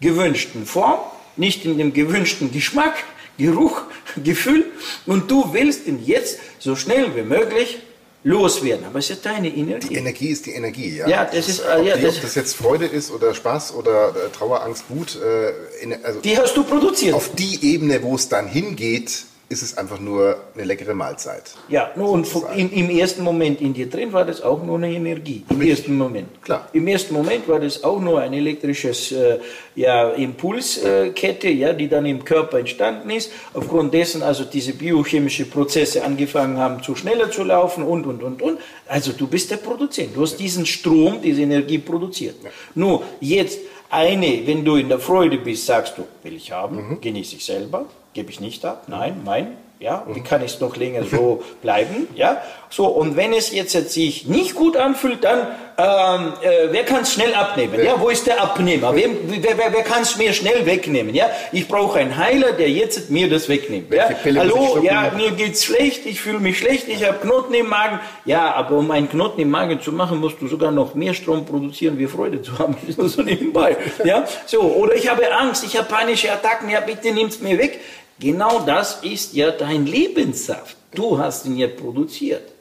[0.00, 1.00] gewünschten Form,
[1.36, 3.04] nicht in dem gewünschten Geschmack,
[3.38, 3.82] Geruch,
[4.22, 4.66] Gefühl.
[5.06, 7.78] Und du willst ihn jetzt so schnell wie möglich
[8.24, 8.84] loswerden.
[8.84, 9.88] Aber es ist ja deine Energie.
[9.88, 11.08] Die Energie ist die Energie, ja.
[11.08, 14.08] Ja, das ist, ob, ja, die, das, ob das jetzt Freude ist oder Spaß oder
[14.08, 15.16] äh, Trauer, Angst, Wut.
[15.16, 17.14] Äh, also die hast du produziert.
[17.14, 21.54] Auf die Ebene, wo es dann hingeht, ist es einfach nur eine leckere Mahlzeit.
[21.70, 25.42] Ja, und im, im, ersten Moment in dir drin war das auch nur eine Energie.
[25.48, 25.78] Im Richtig.
[25.78, 26.42] ersten Moment.
[26.42, 26.68] Klar.
[26.74, 29.38] Im ersten Moment war das auch nur eine elektrische äh,
[29.74, 33.30] ja, Impulskette, ja, die dann im Körper entstanden ist.
[33.54, 38.42] Aufgrund dessen also diese biochemischen Prozesse angefangen haben, zu schneller zu laufen und, und, und,
[38.42, 38.58] und.
[38.86, 40.14] Also du bist der Produzent.
[40.14, 42.36] Du hast diesen Strom, diese Energie produziert.
[42.44, 42.50] Ja.
[42.74, 47.00] Nur jetzt eine, wenn du in der Freude bist, sagst du, will ich haben, mhm.
[47.00, 47.86] genieße ich selber
[48.18, 48.82] gebe ich nicht ab.
[48.88, 52.42] Nein, mein, ja, wie kann es noch länger so bleiben, ja?
[52.70, 55.46] So, und wenn es jetzt sich nicht gut anfühlt, dann,
[55.78, 57.98] ähm, äh, wer kann es schnell abnehmen, ja.
[57.98, 58.94] Wo ist der Abnehmer?
[58.94, 61.30] Wer, wer, wer, wer kann es mir schnell wegnehmen, ja?
[61.52, 64.08] Ich brauche einen Heiler, der jetzt mir das wegnimmt, ja?
[64.36, 68.00] Hallo, ja, mir geht's schlecht, ich fühle mich schlecht, ich habe Knoten im Magen.
[68.24, 71.46] Ja, aber um einen Knoten im Magen zu machen, musst du sogar noch mehr Strom
[71.46, 72.76] produzieren, wie Freude zu haben.
[72.88, 74.24] So nebenbei, ja?
[74.44, 77.80] So, oder ich habe Angst, ich habe panische Attacken, ja, bitte nimm's mir weg.
[78.18, 80.76] Genau das ist ja dein Lebenssaft.
[80.92, 82.52] Du hast ihn ja produziert.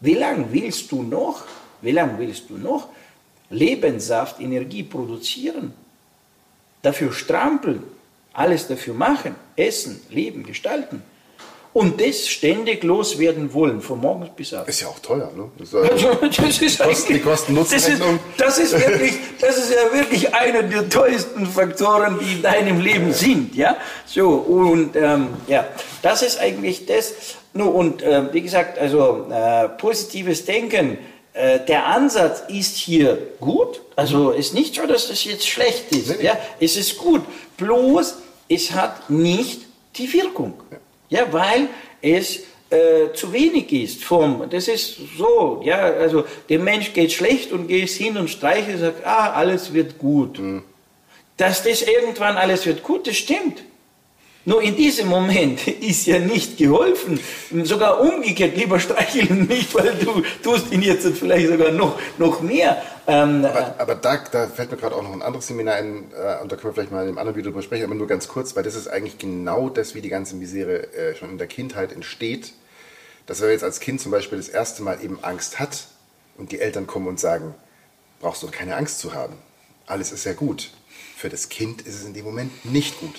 [0.00, 1.44] Wie lange willst du noch,
[1.82, 2.88] wie lange willst du noch
[3.50, 5.72] Lebenssaft, Energie produzieren?
[6.82, 7.82] Dafür strampeln,
[8.32, 11.02] alles dafür machen, essen, leben, gestalten
[11.72, 14.70] und das ständig loswerden wollen, von morgens bis abends.
[14.70, 15.50] Ist ja auch teuer, ne?
[15.58, 18.02] Das, also, das ist Kosten, die kosten das ist,
[18.36, 23.12] das ist wirklich, das ist ja wirklich einer der teuersten Faktoren, die in deinem Leben
[23.12, 23.76] sind, ja?
[24.06, 25.66] So, und, ähm, ja,
[26.02, 27.12] das ist eigentlich das.
[27.52, 30.98] Nur, und, äh, wie gesagt, also, äh, positives Denken,
[31.34, 36.18] äh, der Ansatz ist hier gut, also ist nicht so, dass das jetzt schlecht ist,
[36.18, 36.24] nee.
[36.24, 36.38] ja?
[36.58, 37.22] Es ist gut,
[37.56, 38.16] bloß
[38.48, 39.62] es hat nicht
[39.96, 40.54] die Wirkung.
[40.70, 40.78] Ja.
[41.10, 41.68] Ja, weil
[42.02, 42.40] es
[42.70, 47.66] äh, zu wenig ist vom, das ist so, ja, also dem Mensch geht schlecht und
[47.66, 50.38] gehst hin und streiche und sagt, ah, alles wird gut.
[50.38, 50.62] Mhm.
[51.36, 53.62] Dass das irgendwann alles wird gut, das stimmt.
[54.48, 57.20] Nur in diesem Moment ist ja nicht geholfen.
[57.64, 62.80] Sogar umgekehrt, lieber streicheln nicht, weil du tust ihn jetzt vielleicht sogar noch, noch mehr.
[63.06, 66.40] Ähm, aber, aber da, da, fällt mir gerade auch noch ein anderes Seminar ein, äh,
[66.40, 68.26] und da können wir vielleicht mal in einem anderen Video drüber sprechen, aber nur ganz
[68.26, 71.46] kurz, weil das ist eigentlich genau das, wie die ganze Misere äh, schon in der
[71.46, 72.54] Kindheit entsteht.
[73.26, 75.88] Dass er jetzt als Kind zum Beispiel das erste Mal eben Angst hat
[76.38, 77.54] und die Eltern kommen und sagen,
[78.18, 79.34] brauchst du keine Angst zu haben.
[79.86, 80.70] Alles ist ja gut.
[81.18, 83.16] Für das Kind ist es in dem Moment nicht gut.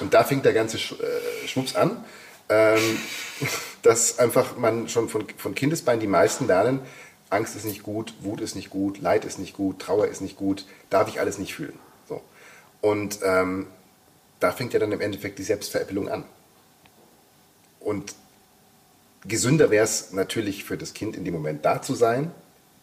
[0.00, 2.04] Und da fängt der ganze äh, Schwupps an,
[2.50, 2.98] ähm,
[3.82, 6.80] dass einfach man schon von, von Kindesbein die meisten lernen,
[7.30, 10.36] Angst ist nicht gut, Wut ist nicht gut, Leid ist nicht gut, Trauer ist nicht
[10.36, 11.78] gut, darf ich alles nicht fühlen.
[12.06, 12.20] So.
[12.82, 13.68] Und ähm,
[14.40, 16.24] da fängt ja dann im Endeffekt die Selbstveräppelung an.
[17.80, 18.14] Und
[19.26, 22.30] gesünder wäre es natürlich für das Kind in dem Moment da zu sein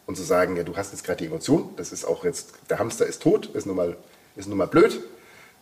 [0.07, 2.79] und zu sagen, ja, du hast jetzt gerade die Emotion, das ist auch jetzt, der
[2.79, 3.95] Hamster ist tot, ist nun mal,
[4.35, 4.99] ist nun mal blöd.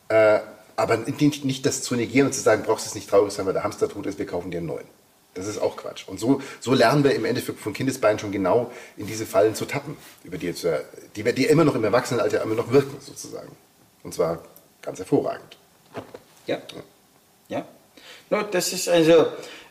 [0.10, 0.40] Äh,
[0.76, 3.46] aber nicht, nicht das zu negieren und zu sagen, brauchst du es nicht traurig sein,
[3.46, 4.86] weil der Hamster tot ist, wir kaufen dir einen neuen.
[5.36, 6.08] Das ist auch Quatsch.
[6.08, 9.66] Und so, so lernen wir im Endeffekt von Kindesbeinen schon genau in diese Fallen zu
[9.66, 10.66] tappen, über die, jetzt,
[11.16, 13.52] die, die immer noch im Erwachsenenalter immer noch wirken, sozusagen.
[14.04, 14.44] Und zwar
[14.82, 15.58] ganz hervorragend.
[16.46, 16.58] Ja.
[16.58, 16.84] Ja.
[17.50, 17.66] ja.
[18.30, 19.28] No, das ist also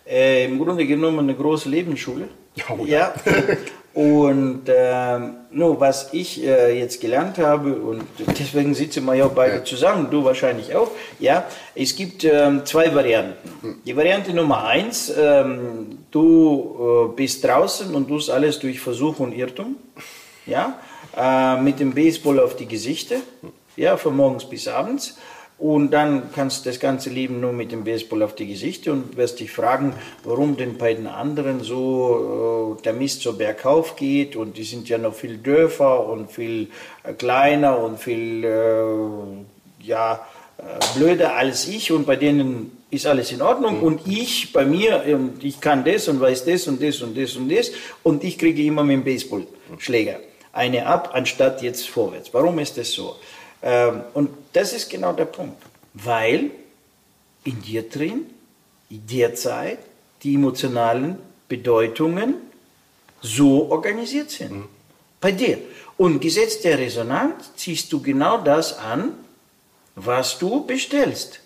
[0.07, 2.28] äh, im Grunde genommen eine große Lebensschule.
[2.68, 3.14] Oh, ja.
[3.24, 3.32] ja.
[3.95, 5.18] Und äh,
[5.51, 8.05] no, was ich äh, jetzt gelernt habe, und
[8.38, 9.64] deswegen sitzen wir ja beide ja.
[9.64, 13.51] zusammen, du wahrscheinlich auch, ja, es gibt ähm, zwei Varianten.
[13.61, 13.82] Hm.
[13.84, 19.32] Die Variante Nummer eins, ähm, du äh, bist draußen und tust alles durch Versuch und
[19.32, 19.76] Irrtum,
[20.47, 20.78] ja,
[21.14, 23.16] äh, mit dem Baseball auf die Gesichter,
[23.76, 25.18] ja, von morgens bis abends.
[25.62, 29.16] Und dann kannst du das ganze Leben nur mit dem Baseball auf die Gesichter und
[29.16, 29.94] wirst dich fragen,
[30.24, 34.88] warum denn bei den anderen so äh, der Mist so bergauf geht und die sind
[34.88, 36.66] ja noch viel dörfer und viel
[37.04, 40.26] äh, kleiner und viel äh, ja,
[40.58, 40.62] äh,
[40.98, 43.84] blöder als ich und bei denen ist alles in Ordnung mhm.
[43.84, 45.04] und ich bei mir,
[45.40, 47.70] ich kann das und weiß das und das und das und das
[48.02, 50.18] und ich kriege immer mit dem Baseballschläger
[50.52, 52.34] eine ab, anstatt jetzt vorwärts.
[52.34, 53.16] Warum ist das so?
[53.62, 55.62] Ähm, und das ist genau der Punkt,
[55.94, 56.50] weil
[57.44, 58.26] in dir drin
[58.90, 59.78] derzeit
[60.22, 62.34] die emotionalen Bedeutungen
[63.20, 64.52] so organisiert sind.
[64.52, 64.68] Mhm.
[65.20, 65.58] Bei dir.
[65.96, 69.12] Und Gesetz der Resonanz ziehst du genau das an,
[69.94, 71.40] was du bestellst.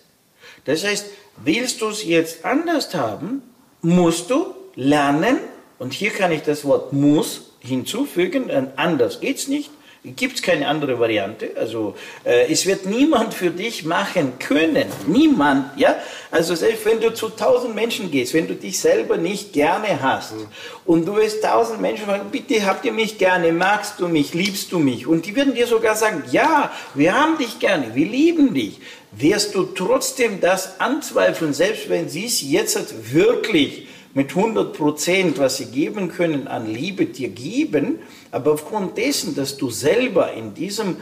[0.65, 1.05] Das heißt,
[1.37, 3.43] willst du es jetzt anders haben,
[3.81, 5.37] musst du lernen,
[5.79, 9.69] und hier kann ich das Wort muss hinzufügen, denn anders geht es nicht,
[10.15, 11.51] gibt es keine andere Variante.
[11.55, 14.85] Also äh, es wird niemand für dich machen können.
[15.07, 15.95] Niemand, ja.
[16.31, 20.33] Also selbst wenn du zu tausend Menschen gehst, wenn du dich selber nicht gerne hast
[20.33, 20.47] mhm.
[20.85, 24.71] und du wirst tausend Menschen fragen, bitte habt ihr mich gerne, magst du mich, liebst
[24.71, 25.07] du mich?
[25.07, 28.79] Und die werden dir sogar sagen, ja, wir haben dich gerne, wir lieben dich.
[29.11, 35.57] Wirst du trotzdem das anzweifeln, selbst wenn sie es jetzt wirklich mit 100 Prozent, was
[35.57, 37.99] sie geben können, an Liebe dir geben,
[38.31, 40.97] aber aufgrund dessen, dass du selber in diesem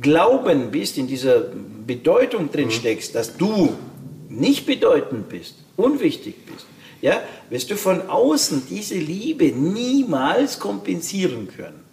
[0.00, 1.42] Glauben bist, in dieser
[1.86, 2.72] Bedeutung drin mhm.
[2.72, 3.74] steckst, dass du
[4.28, 6.66] nicht bedeutend bist, unwichtig bist,
[7.00, 11.84] ja, wirst du von außen diese Liebe niemals kompensieren können.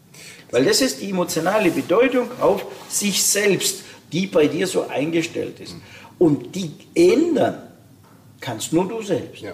[0.50, 5.76] Weil das ist die emotionale Bedeutung auf sich selbst, die bei dir so eingestellt ist.
[5.76, 5.82] Mhm.
[6.18, 7.62] Und die ändern
[8.42, 9.42] kannst nur du selbst.
[9.42, 9.54] Ja.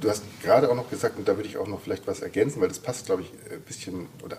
[0.00, 2.60] Du hast gerade auch noch gesagt, und da würde ich auch noch vielleicht was ergänzen,
[2.60, 4.38] weil das passt, glaube ich, ein bisschen, oder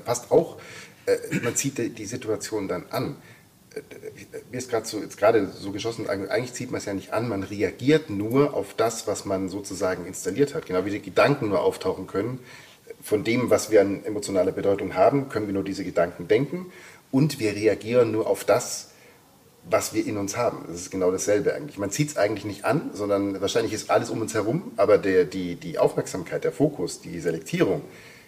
[0.00, 0.58] passt auch,
[1.06, 3.16] äh, man zieht die Situation dann an.
[3.74, 3.80] Äh,
[4.50, 7.28] mir ist gerade so, jetzt gerade so geschossen, eigentlich zieht man es ja nicht an,
[7.28, 10.66] man reagiert nur auf das, was man sozusagen installiert hat.
[10.66, 12.40] Genau wie die Gedanken nur auftauchen können.
[13.02, 16.72] Von dem, was wir an emotionaler Bedeutung haben, können wir nur diese Gedanken denken
[17.10, 18.90] und wir reagieren nur auf das,
[19.68, 20.64] was wir in uns haben.
[20.68, 21.78] Das ist genau dasselbe eigentlich.
[21.78, 25.24] Man zieht es eigentlich nicht an, sondern wahrscheinlich ist alles um uns herum, aber der,
[25.24, 27.82] die, die Aufmerksamkeit, der Fokus, die Selektierung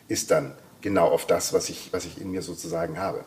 [0.08, 3.24] ist dann genau auf das, was ich, was ich in mir sozusagen habe.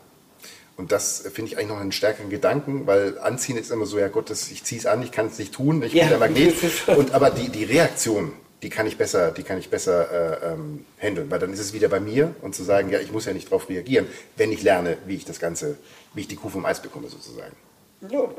[0.76, 4.08] Und das finde ich eigentlich noch einen stärkeren Gedanken, weil Anziehen ist immer so, ja
[4.08, 6.04] Gott, das, ich ziehe es an, ich kann es nicht tun, ich ja.
[6.04, 6.54] bin der Magnet.
[6.88, 8.32] Und, aber die, die Reaktion,
[8.62, 11.72] die kann ich besser, die kann ich besser äh, ähm, handeln, weil dann ist es
[11.72, 14.62] wieder bei mir und zu sagen, ja, ich muss ja nicht darauf reagieren, wenn ich
[14.62, 15.76] lerne, wie ich das Ganze,
[16.14, 17.54] wie ich die Kuh vom Eis bekomme sozusagen.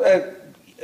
[0.03, 0.21] Äh,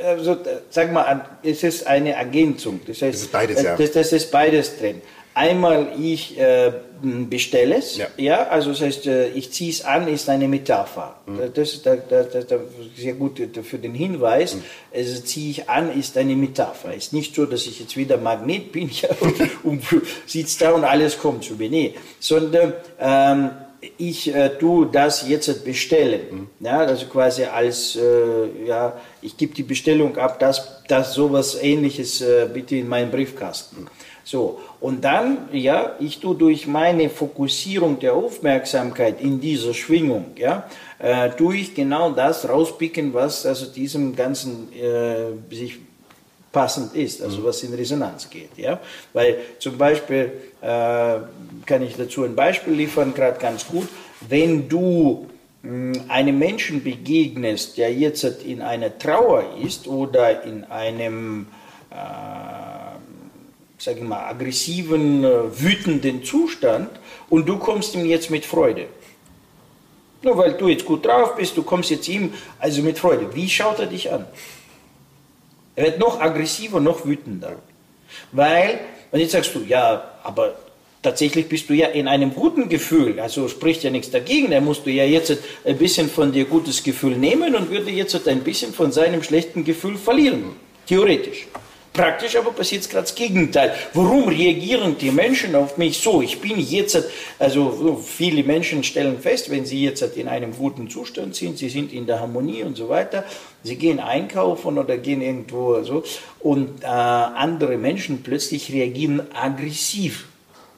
[0.02, 0.38] also,
[0.70, 2.80] sag mal, es ist eine Ergänzung.
[2.86, 3.76] Das heißt, das ist beides, ja.
[3.76, 5.02] Das, das ist beides drin.
[5.40, 6.70] Einmal ich äh,
[7.00, 8.08] bestelle es, ja.
[8.18, 8.48] ja.
[8.48, 11.16] also das heißt, äh, ich ziehe es an, ist eine Metapher.
[11.24, 11.40] Mhm.
[11.54, 12.56] Das ist da, da, da,
[12.94, 14.56] sehr gut für den Hinweis.
[14.56, 14.64] Mhm.
[14.94, 16.92] Also ziehe ich an, ist eine Metapher.
[16.92, 19.82] Ist nicht so, dass ich jetzt wieder Magnet bin ja, und, und
[20.26, 21.70] sitze da und alles kommt zu mir.
[21.70, 23.50] Nee, sondern ähm,
[23.96, 26.48] ich äh, tue das jetzt bestellen.
[26.60, 26.66] Mhm.
[26.66, 32.20] Ja, also quasi als, äh, ja, ich gebe die Bestellung ab, dass, dass sowas ähnliches
[32.20, 33.84] äh, bitte in meinen Briefkasten.
[33.84, 33.88] Mhm.
[34.22, 40.64] So, und dann, ja, ich tue durch meine Fokussierung der Aufmerksamkeit in dieser Schwingung, ja,
[40.98, 45.78] äh, tue ich genau das rauspicken, was also diesem ganzen äh, sich
[46.52, 47.44] passend ist, also mhm.
[47.44, 48.56] was in Resonanz geht.
[48.56, 48.80] Ja?
[49.12, 50.66] Weil zum Beispiel äh,
[51.66, 53.88] kann ich dazu ein Beispiel liefern, gerade ganz gut,
[54.28, 55.26] wenn du
[55.62, 61.46] mh, hm, einem Menschen begegnest, der jetzt in einer Trauer ist oder in einem
[61.90, 61.94] äh,
[63.80, 66.90] sage ich mal, aggressiven, äh, wütenden Zustand
[67.30, 68.86] und du kommst ihm jetzt mit Freude.
[70.22, 73.34] Nur weil du jetzt gut drauf bist, du kommst jetzt ihm also mit Freude.
[73.34, 74.26] Wie schaut er dich an?
[75.76, 77.56] Er wird noch aggressiver, noch wütender.
[78.32, 78.80] Weil,
[79.12, 80.56] und jetzt sagst du, ja, aber
[81.00, 84.90] tatsächlich bist du ja in einem guten Gefühl, also spricht ja nichts dagegen, er musste
[84.90, 88.92] ja jetzt ein bisschen von dir gutes Gefühl nehmen und würde jetzt ein bisschen von
[88.92, 90.56] seinem schlechten Gefühl verlieren,
[90.86, 91.46] theoretisch.
[92.00, 93.74] Praktisch aber passiert gerade das Gegenteil.
[93.92, 96.22] Warum reagieren die Menschen auf mich so?
[96.22, 96.98] Ich bin jetzt,
[97.38, 101.92] also viele Menschen stellen fest, wenn sie jetzt in einem guten Zustand sind, sie sind
[101.92, 103.24] in der Harmonie und so weiter,
[103.62, 106.02] sie gehen einkaufen oder gehen irgendwo so
[106.38, 110.24] und äh, andere Menschen plötzlich reagieren aggressiv.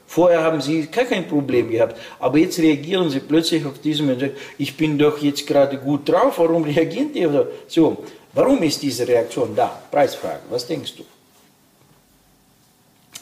[0.08, 4.32] Vorher haben sie gar kein Problem gehabt, aber jetzt reagieren sie plötzlich auf diesen Menschen.
[4.58, 7.28] Ich bin doch jetzt gerade gut drauf, warum reagieren die
[7.68, 7.96] so?
[8.35, 9.83] Warum ist diese Reaktion da?
[9.91, 11.05] Preisfrage, was denkst du?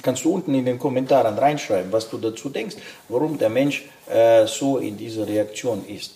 [0.03, 2.77] Kannst du unten in den Kommentaren reinschreiben, was du dazu denkst,
[3.09, 6.15] warum der Mensch äh, so in dieser Reaktion ist.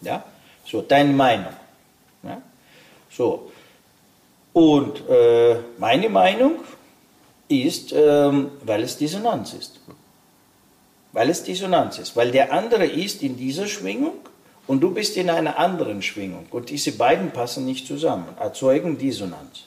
[0.00, 0.24] Ja?
[0.64, 1.52] So, deine Meinung.
[2.22, 2.42] Ja?
[3.10, 3.52] So.
[4.52, 6.56] Und äh, meine Meinung
[7.48, 9.78] ist, ähm, weil es Dissonanz ist.
[11.12, 12.16] Weil es Dissonanz ist.
[12.16, 14.14] Weil der andere ist in dieser Schwingung
[14.66, 19.64] und du bist in einer anderen Schwingung und diese beiden passen nicht zusammen, erzeugen Dissonanz.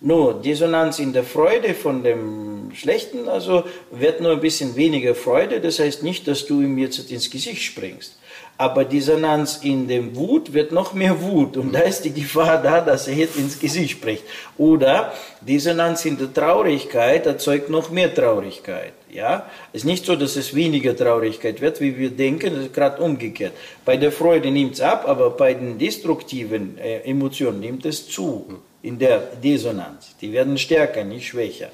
[0.00, 5.60] Nur Dissonanz in der Freude von dem Schlechten, also wird nur ein bisschen weniger Freude,
[5.60, 8.16] das heißt nicht, dass du ihm jetzt ins Gesicht springst.
[8.60, 12.82] Aber Dissonanz in dem Wut wird noch mehr Wut und da ist die Gefahr da,
[12.82, 14.22] dass er jetzt ins Gesicht spricht.
[14.58, 18.92] Oder Dissonanz in der Traurigkeit erzeugt noch mehr Traurigkeit.
[19.10, 23.02] Ja, ist nicht so, dass es weniger Traurigkeit wird, wie wir denken, das ist gerade
[23.02, 23.54] umgekehrt.
[23.86, 28.58] Bei der Freude nimmt es ab, aber bei den destruktiven äh, Emotionen nimmt es zu
[28.82, 30.16] in der Dissonanz.
[30.20, 31.70] Die werden stärker, nicht schwächer.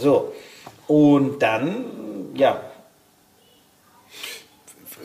[0.00, 0.32] So,
[0.86, 1.84] und dann,
[2.34, 2.62] ja,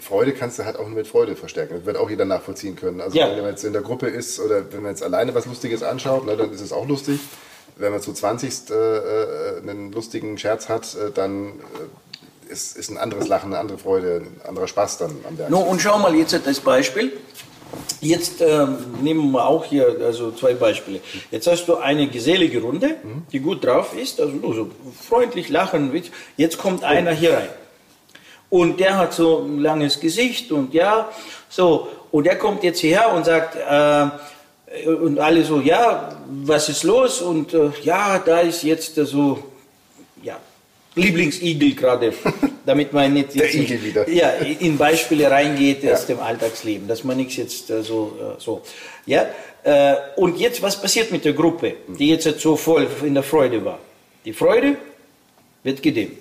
[0.02, 1.76] Freude kannst du halt auch nur mit Freude verstärken.
[1.76, 3.02] Das wird auch jeder nachvollziehen können.
[3.02, 3.30] Also ja.
[3.30, 6.26] wenn man jetzt in der Gruppe ist oder wenn man jetzt alleine was Lustiges anschaut,
[6.26, 7.20] ne, dann ist es auch lustig.
[7.78, 8.70] Wenn man zu 20.
[8.70, 13.60] Äh, äh, einen lustigen Scherz hat, äh, dann äh, ist, ist ein anderes Lachen, eine
[13.60, 15.50] andere Freude, ein anderer Spaß dann am Werk.
[15.50, 17.14] No, und schau mal jetzt das Beispiel.
[18.02, 21.02] Jetzt ähm, nehmen wir auch hier also zwei Beispiele.
[21.30, 22.96] Jetzt hast du eine gesellige Runde,
[23.32, 24.72] die gut drauf ist, also so
[25.08, 25.92] freundlich lachen.
[26.36, 27.50] Jetzt kommt einer hier rein.
[28.50, 31.10] Und der hat so ein langes Gesicht und ja,
[31.50, 31.88] so.
[32.12, 37.22] Und der kommt jetzt hierher und sagt, äh, und alle so, ja, was ist los?
[37.22, 39.44] Und äh, ja, da ist jetzt äh, so,
[40.24, 40.40] ja,
[40.96, 42.14] Lieblingsigel gerade,
[42.66, 45.94] damit man nicht jetzt in, ja, in Beispiele reingeht ja.
[45.94, 48.62] aus dem Alltagsleben, dass man nichts jetzt äh, so, äh, so,
[49.06, 49.28] ja.
[49.64, 53.64] Äh, und jetzt, was passiert mit der Gruppe, die jetzt so voll in der Freude
[53.64, 53.80] war?
[54.26, 54.78] Die Freude
[55.64, 56.18] wird gedimmt.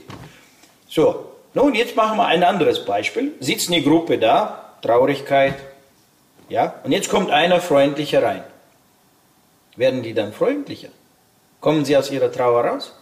[0.89, 3.32] So, nun, jetzt machen wir ein anderes Beispiel.
[3.40, 5.56] Sitzt eine Gruppe da, Traurigkeit,
[6.48, 8.44] ja, und jetzt kommt einer freundlicher rein.
[9.76, 10.88] Werden die dann freundlicher?
[11.61, 12.94] Kommen sie aus ihrer Trauer raus?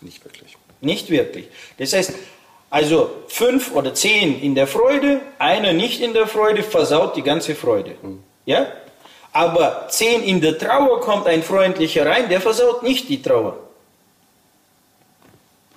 [0.00, 0.56] Nicht wirklich.
[0.80, 1.48] Nicht wirklich.
[1.78, 2.14] Das heißt,
[2.70, 7.54] also fünf oder zehn in der Freude, einer nicht in der Freude, versaut die ganze
[7.54, 7.96] Freude.
[8.02, 8.22] Mhm.
[8.46, 8.66] Ja?
[9.32, 13.65] Aber zehn in der Trauer kommt ein freundlicher rein, der versaut nicht die Trauer.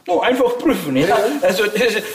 [0.09, 0.97] No, einfach prüfen.
[0.97, 1.17] Ja?
[1.41, 1.65] Also,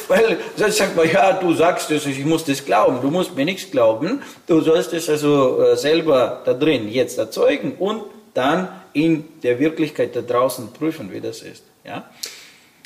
[0.09, 3.01] weil sonst sagt man, ja, du sagst es, ich muss das glauben.
[3.01, 4.21] Du musst mir nichts glauben.
[4.49, 8.03] Du sollst es also äh, selber da drin jetzt erzeugen und
[8.35, 11.63] dann in der Wirklichkeit da draußen prüfen, wie das ist.
[11.85, 12.11] Ja?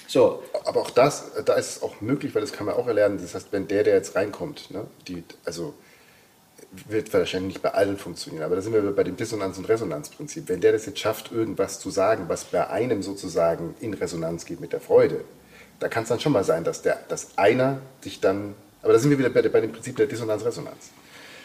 [0.07, 0.43] So.
[0.65, 3.19] Aber auch das, da ist es auch möglich, weil das kann man auch erlernen.
[3.21, 5.73] Das heißt, wenn der, der jetzt reinkommt, ne, die, also
[6.71, 10.49] wird wahrscheinlich nicht bei allen funktionieren, aber da sind wir bei dem Dissonanz- und Resonanzprinzip.
[10.49, 14.61] Wenn der das jetzt schafft, irgendwas zu sagen, was bei einem sozusagen in Resonanz geht
[14.61, 15.25] mit der Freude,
[15.81, 18.99] da kann es dann schon mal sein, dass, der, dass einer sich dann, aber da
[18.99, 20.91] sind wir wieder bei, bei dem Prinzip der Dissonanz-Resonanz.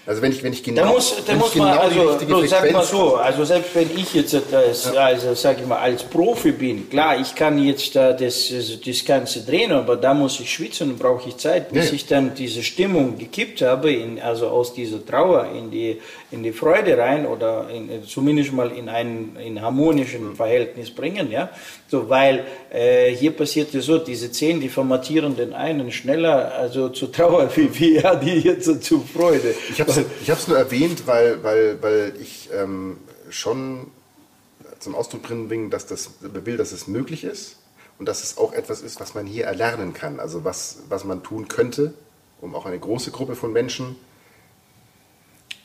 [0.05, 2.25] Also wenn ich, wenn ich genau, Da muss, da wenn muss ich man, genau die
[2.25, 5.77] also so, sag mal so, also selbst wenn ich jetzt als, also sag ich mal,
[5.77, 8.51] als Profi bin, klar, ich kann jetzt da das,
[8.85, 11.95] das Ganze drehen, aber da muss ich schwitzen und brauche ich Zeit, bis Ja, ja.
[11.95, 16.01] ich dann diese Stimmung gekippt habe, in, also aus dieser Trauer in die,
[16.31, 21.49] in die Freude rein oder in, zumindest mal in ein in harmonischen Verhältnis bringen, ja,
[21.87, 26.89] so, weil äh, hier passiert ja so, diese zehn, die formatieren den einen schneller, also
[26.89, 29.53] zur Trauer, wie, wie ja, die jetzt so zur Freude.
[29.71, 32.97] Ich habe es ich hab's nur erwähnt, weil, weil, weil ich ähm,
[33.29, 33.87] schon
[34.79, 37.57] zum Ausdruck bringen will, dass das will, dass es möglich ist
[37.99, 40.19] und dass es auch etwas ist, was man hier erlernen kann.
[40.19, 41.93] Also was, was man tun könnte,
[42.41, 43.95] um auch eine große Gruppe von Menschen,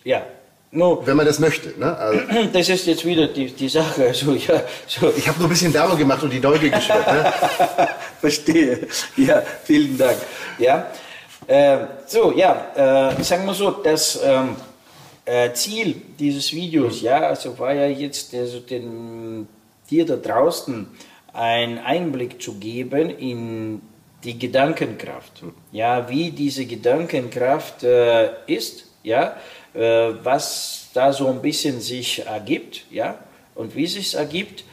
[0.05, 0.25] Ja,
[0.71, 1.79] no, wenn man das möchte.
[1.79, 1.97] Ne?
[1.97, 2.21] Also,
[2.53, 4.07] das ist jetzt wieder die, die Sache.
[4.07, 7.07] Also, ja, so, ich habe nur ein bisschen Werbung gemacht und die Neugier geschürt.
[7.07, 7.33] Ne?
[8.21, 8.87] verstehe.
[9.17, 10.19] Ja, vielen Dank.
[10.59, 10.91] Ja,
[11.49, 14.55] äh, so, ja, äh, sagen wir so, das ähm,
[15.25, 19.49] äh, Ziel dieses Videos, ja, also war ja jetzt also den,
[19.91, 20.87] dir da draußen
[21.33, 23.81] einen Einblick zu geben in
[24.25, 25.43] die Gedankenkraft.
[25.73, 29.37] Ja, wie diese Gedankenkraft äh, ist, ja,
[29.75, 33.19] äh, was da so ein bisschen sich ergibt, ja,
[33.55, 34.65] und wie sich ergibt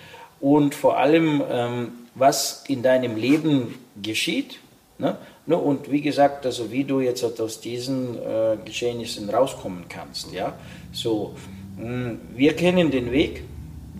[0.41, 4.59] und vor allem, ähm, was in deinem Leben geschieht.
[4.97, 5.17] Ne?
[5.47, 5.57] Ne?
[5.57, 10.31] Und wie gesagt, also wie du jetzt halt aus diesen äh, Geschehnissen rauskommen kannst.
[10.31, 10.53] Ja?
[10.91, 11.35] So,
[11.77, 13.43] mh, wir kennen den Weg,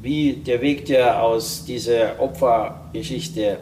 [0.01, 3.59] wie der Weg, der aus dieser Opfergeschichte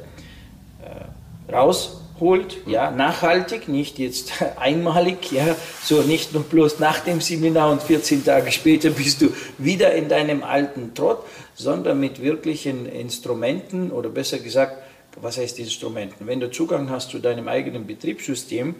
[0.82, 7.72] äh, rausholt, ja, nachhaltig, nicht jetzt einmalig, ja, so nicht nur bloß nach dem Seminar
[7.72, 11.24] und 14 Tage später bist du wieder in deinem alten Trott,
[11.54, 14.83] sondern mit wirklichen Instrumenten oder besser gesagt,
[15.22, 16.28] was heißt Instrumenten?
[16.28, 18.76] Wenn du Zugang hast zu deinem eigenen Betriebssystem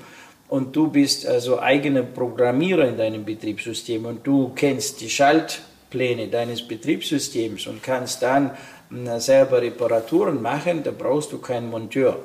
[0.50, 6.68] und du bist also eigener Programmierer in deinem Betriebssystem und du kennst die Schaltpläne deines
[6.68, 8.52] Betriebssystems und kannst dann
[8.90, 12.20] mh, selber Reparaturen machen, da brauchst du keinen Monteur.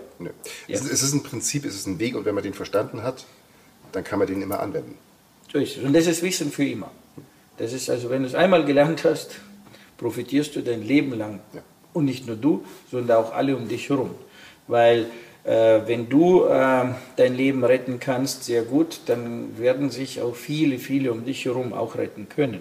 [0.67, 3.03] Es, ist, es ist ein Prinzip, es ist ein Weg und wenn man den verstanden
[3.03, 3.25] hat,
[3.93, 4.97] dann kann man den immer anwenden.
[5.53, 5.85] So ist es.
[5.85, 6.91] Und das ist Wissen für immer.
[7.57, 9.41] Das ist also, wenn du es einmal gelernt hast,
[9.97, 11.41] profitierst du dein Leben lang.
[11.53, 11.63] Ja.
[11.93, 14.11] Und nicht nur du, sondern auch alle um dich herum.
[14.67, 15.07] Weil
[15.45, 16.85] äh, wenn du äh,
[17.17, 21.73] dein Leben retten kannst, sehr gut, dann werden sich auch viele, viele um dich herum
[21.73, 22.61] auch retten können.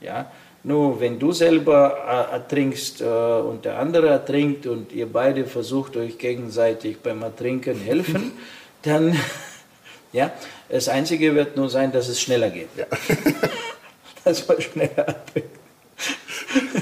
[0.00, 0.30] Ja?
[0.64, 5.96] Nur wenn du selber äh, ertrinkst äh, und der andere ertrinkt und ihr beide versucht
[5.96, 8.32] euch gegenseitig beim Ertrinken helfen,
[8.82, 9.18] dann
[10.12, 10.32] ja,
[10.68, 12.68] das Einzige wird nur sein, dass es schneller geht.
[12.76, 12.86] Ja.
[14.24, 15.50] dass man schneller ertrinkt.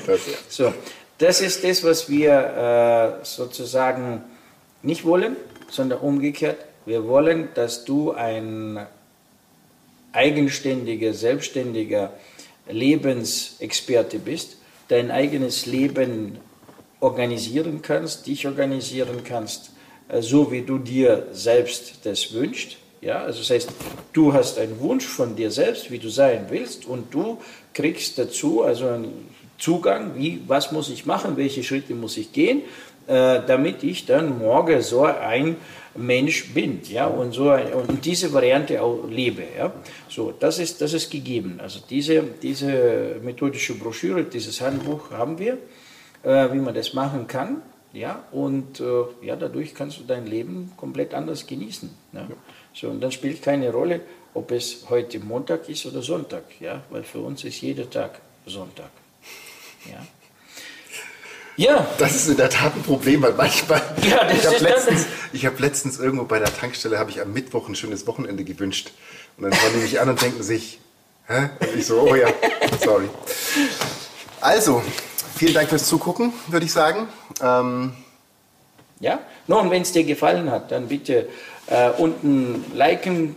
[0.06, 0.38] Das, ja.
[0.48, 0.74] So,
[1.20, 4.22] das ist das, was wir äh, sozusagen
[4.82, 5.36] nicht wollen,
[5.68, 6.56] sondern umgekehrt.
[6.86, 8.86] Wir wollen, dass du ein
[10.12, 12.14] eigenständiger, selbstständiger
[12.68, 14.56] Lebensexperte bist,
[14.88, 16.38] dein eigenes Leben
[17.00, 19.72] organisieren kannst, dich organisieren kannst,
[20.08, 22.78] äh, so wie du dir selbst das wünschst.
[23.02, 23.70] Ja, also das heißt,
[24.14, 27.38] du hast einen Wunsch von dir selbst, wie du sein willst, und du
[27.74, 29.28] kriegst dazu also einen
[29.60, 32.62] Zugang, wie, was muss ich machen, welche Schritte muss ich gehen,
[33.06, 35.56] äh, damit ich dann morgen so ein
[35.96, 39.72] Mensch bin, ja, und so ein, und diese Variante auch lebe, ja.
[40.08, 41.58] So, das ist, das ist gegeben.
[41.62, 45.58] Also diese, diese methodische Broschüre, dieses Handbuch haben wir,
[46.22, 50.72] äh, wie man das machen kann, ja, und äh, ja, dadurch kannst du dein Leben
[50.76, 51.90] komplett anders genießen.
[52.12, 52.28] Ne?
[52.72, 54.00] So, und dann spielt keine Rolle,
[54.32, 58.90] ob es heute Montag ist oder Sonntag, ja, weil für uns ist jeder Tag Sonntag.
[59.86, 59.98] Ja.
[61.56, 63.82] Ja, Das ist in der Tat ein Problem, weil manchmal.
[64.02, 67.32] Ja, das ich habe letztens, ich hab letztens irgendwo bei der Tankstelle habe ich am
[67.32, 68.92] Mittwoch ein schönes Wochenende gewünscht.
[69.36, 70.80] Und dann schauen die mich an und denken sich,
[71.26, 71.50] hä?
[71.60, 72.28] Und ich so, oh ja,
[72.82, 73.08] sorry.
[74.40, 74.82] Also,
[75.36, 77.08] vielen Dank fürs Zugucken, würde ich sagen.
[77.42, 77.92] Ähm,
[79.00, 81.28] Ja, nun, wenn es dir gefallen hat, dann bitte
[81.66, 83.36] äh, unten liken,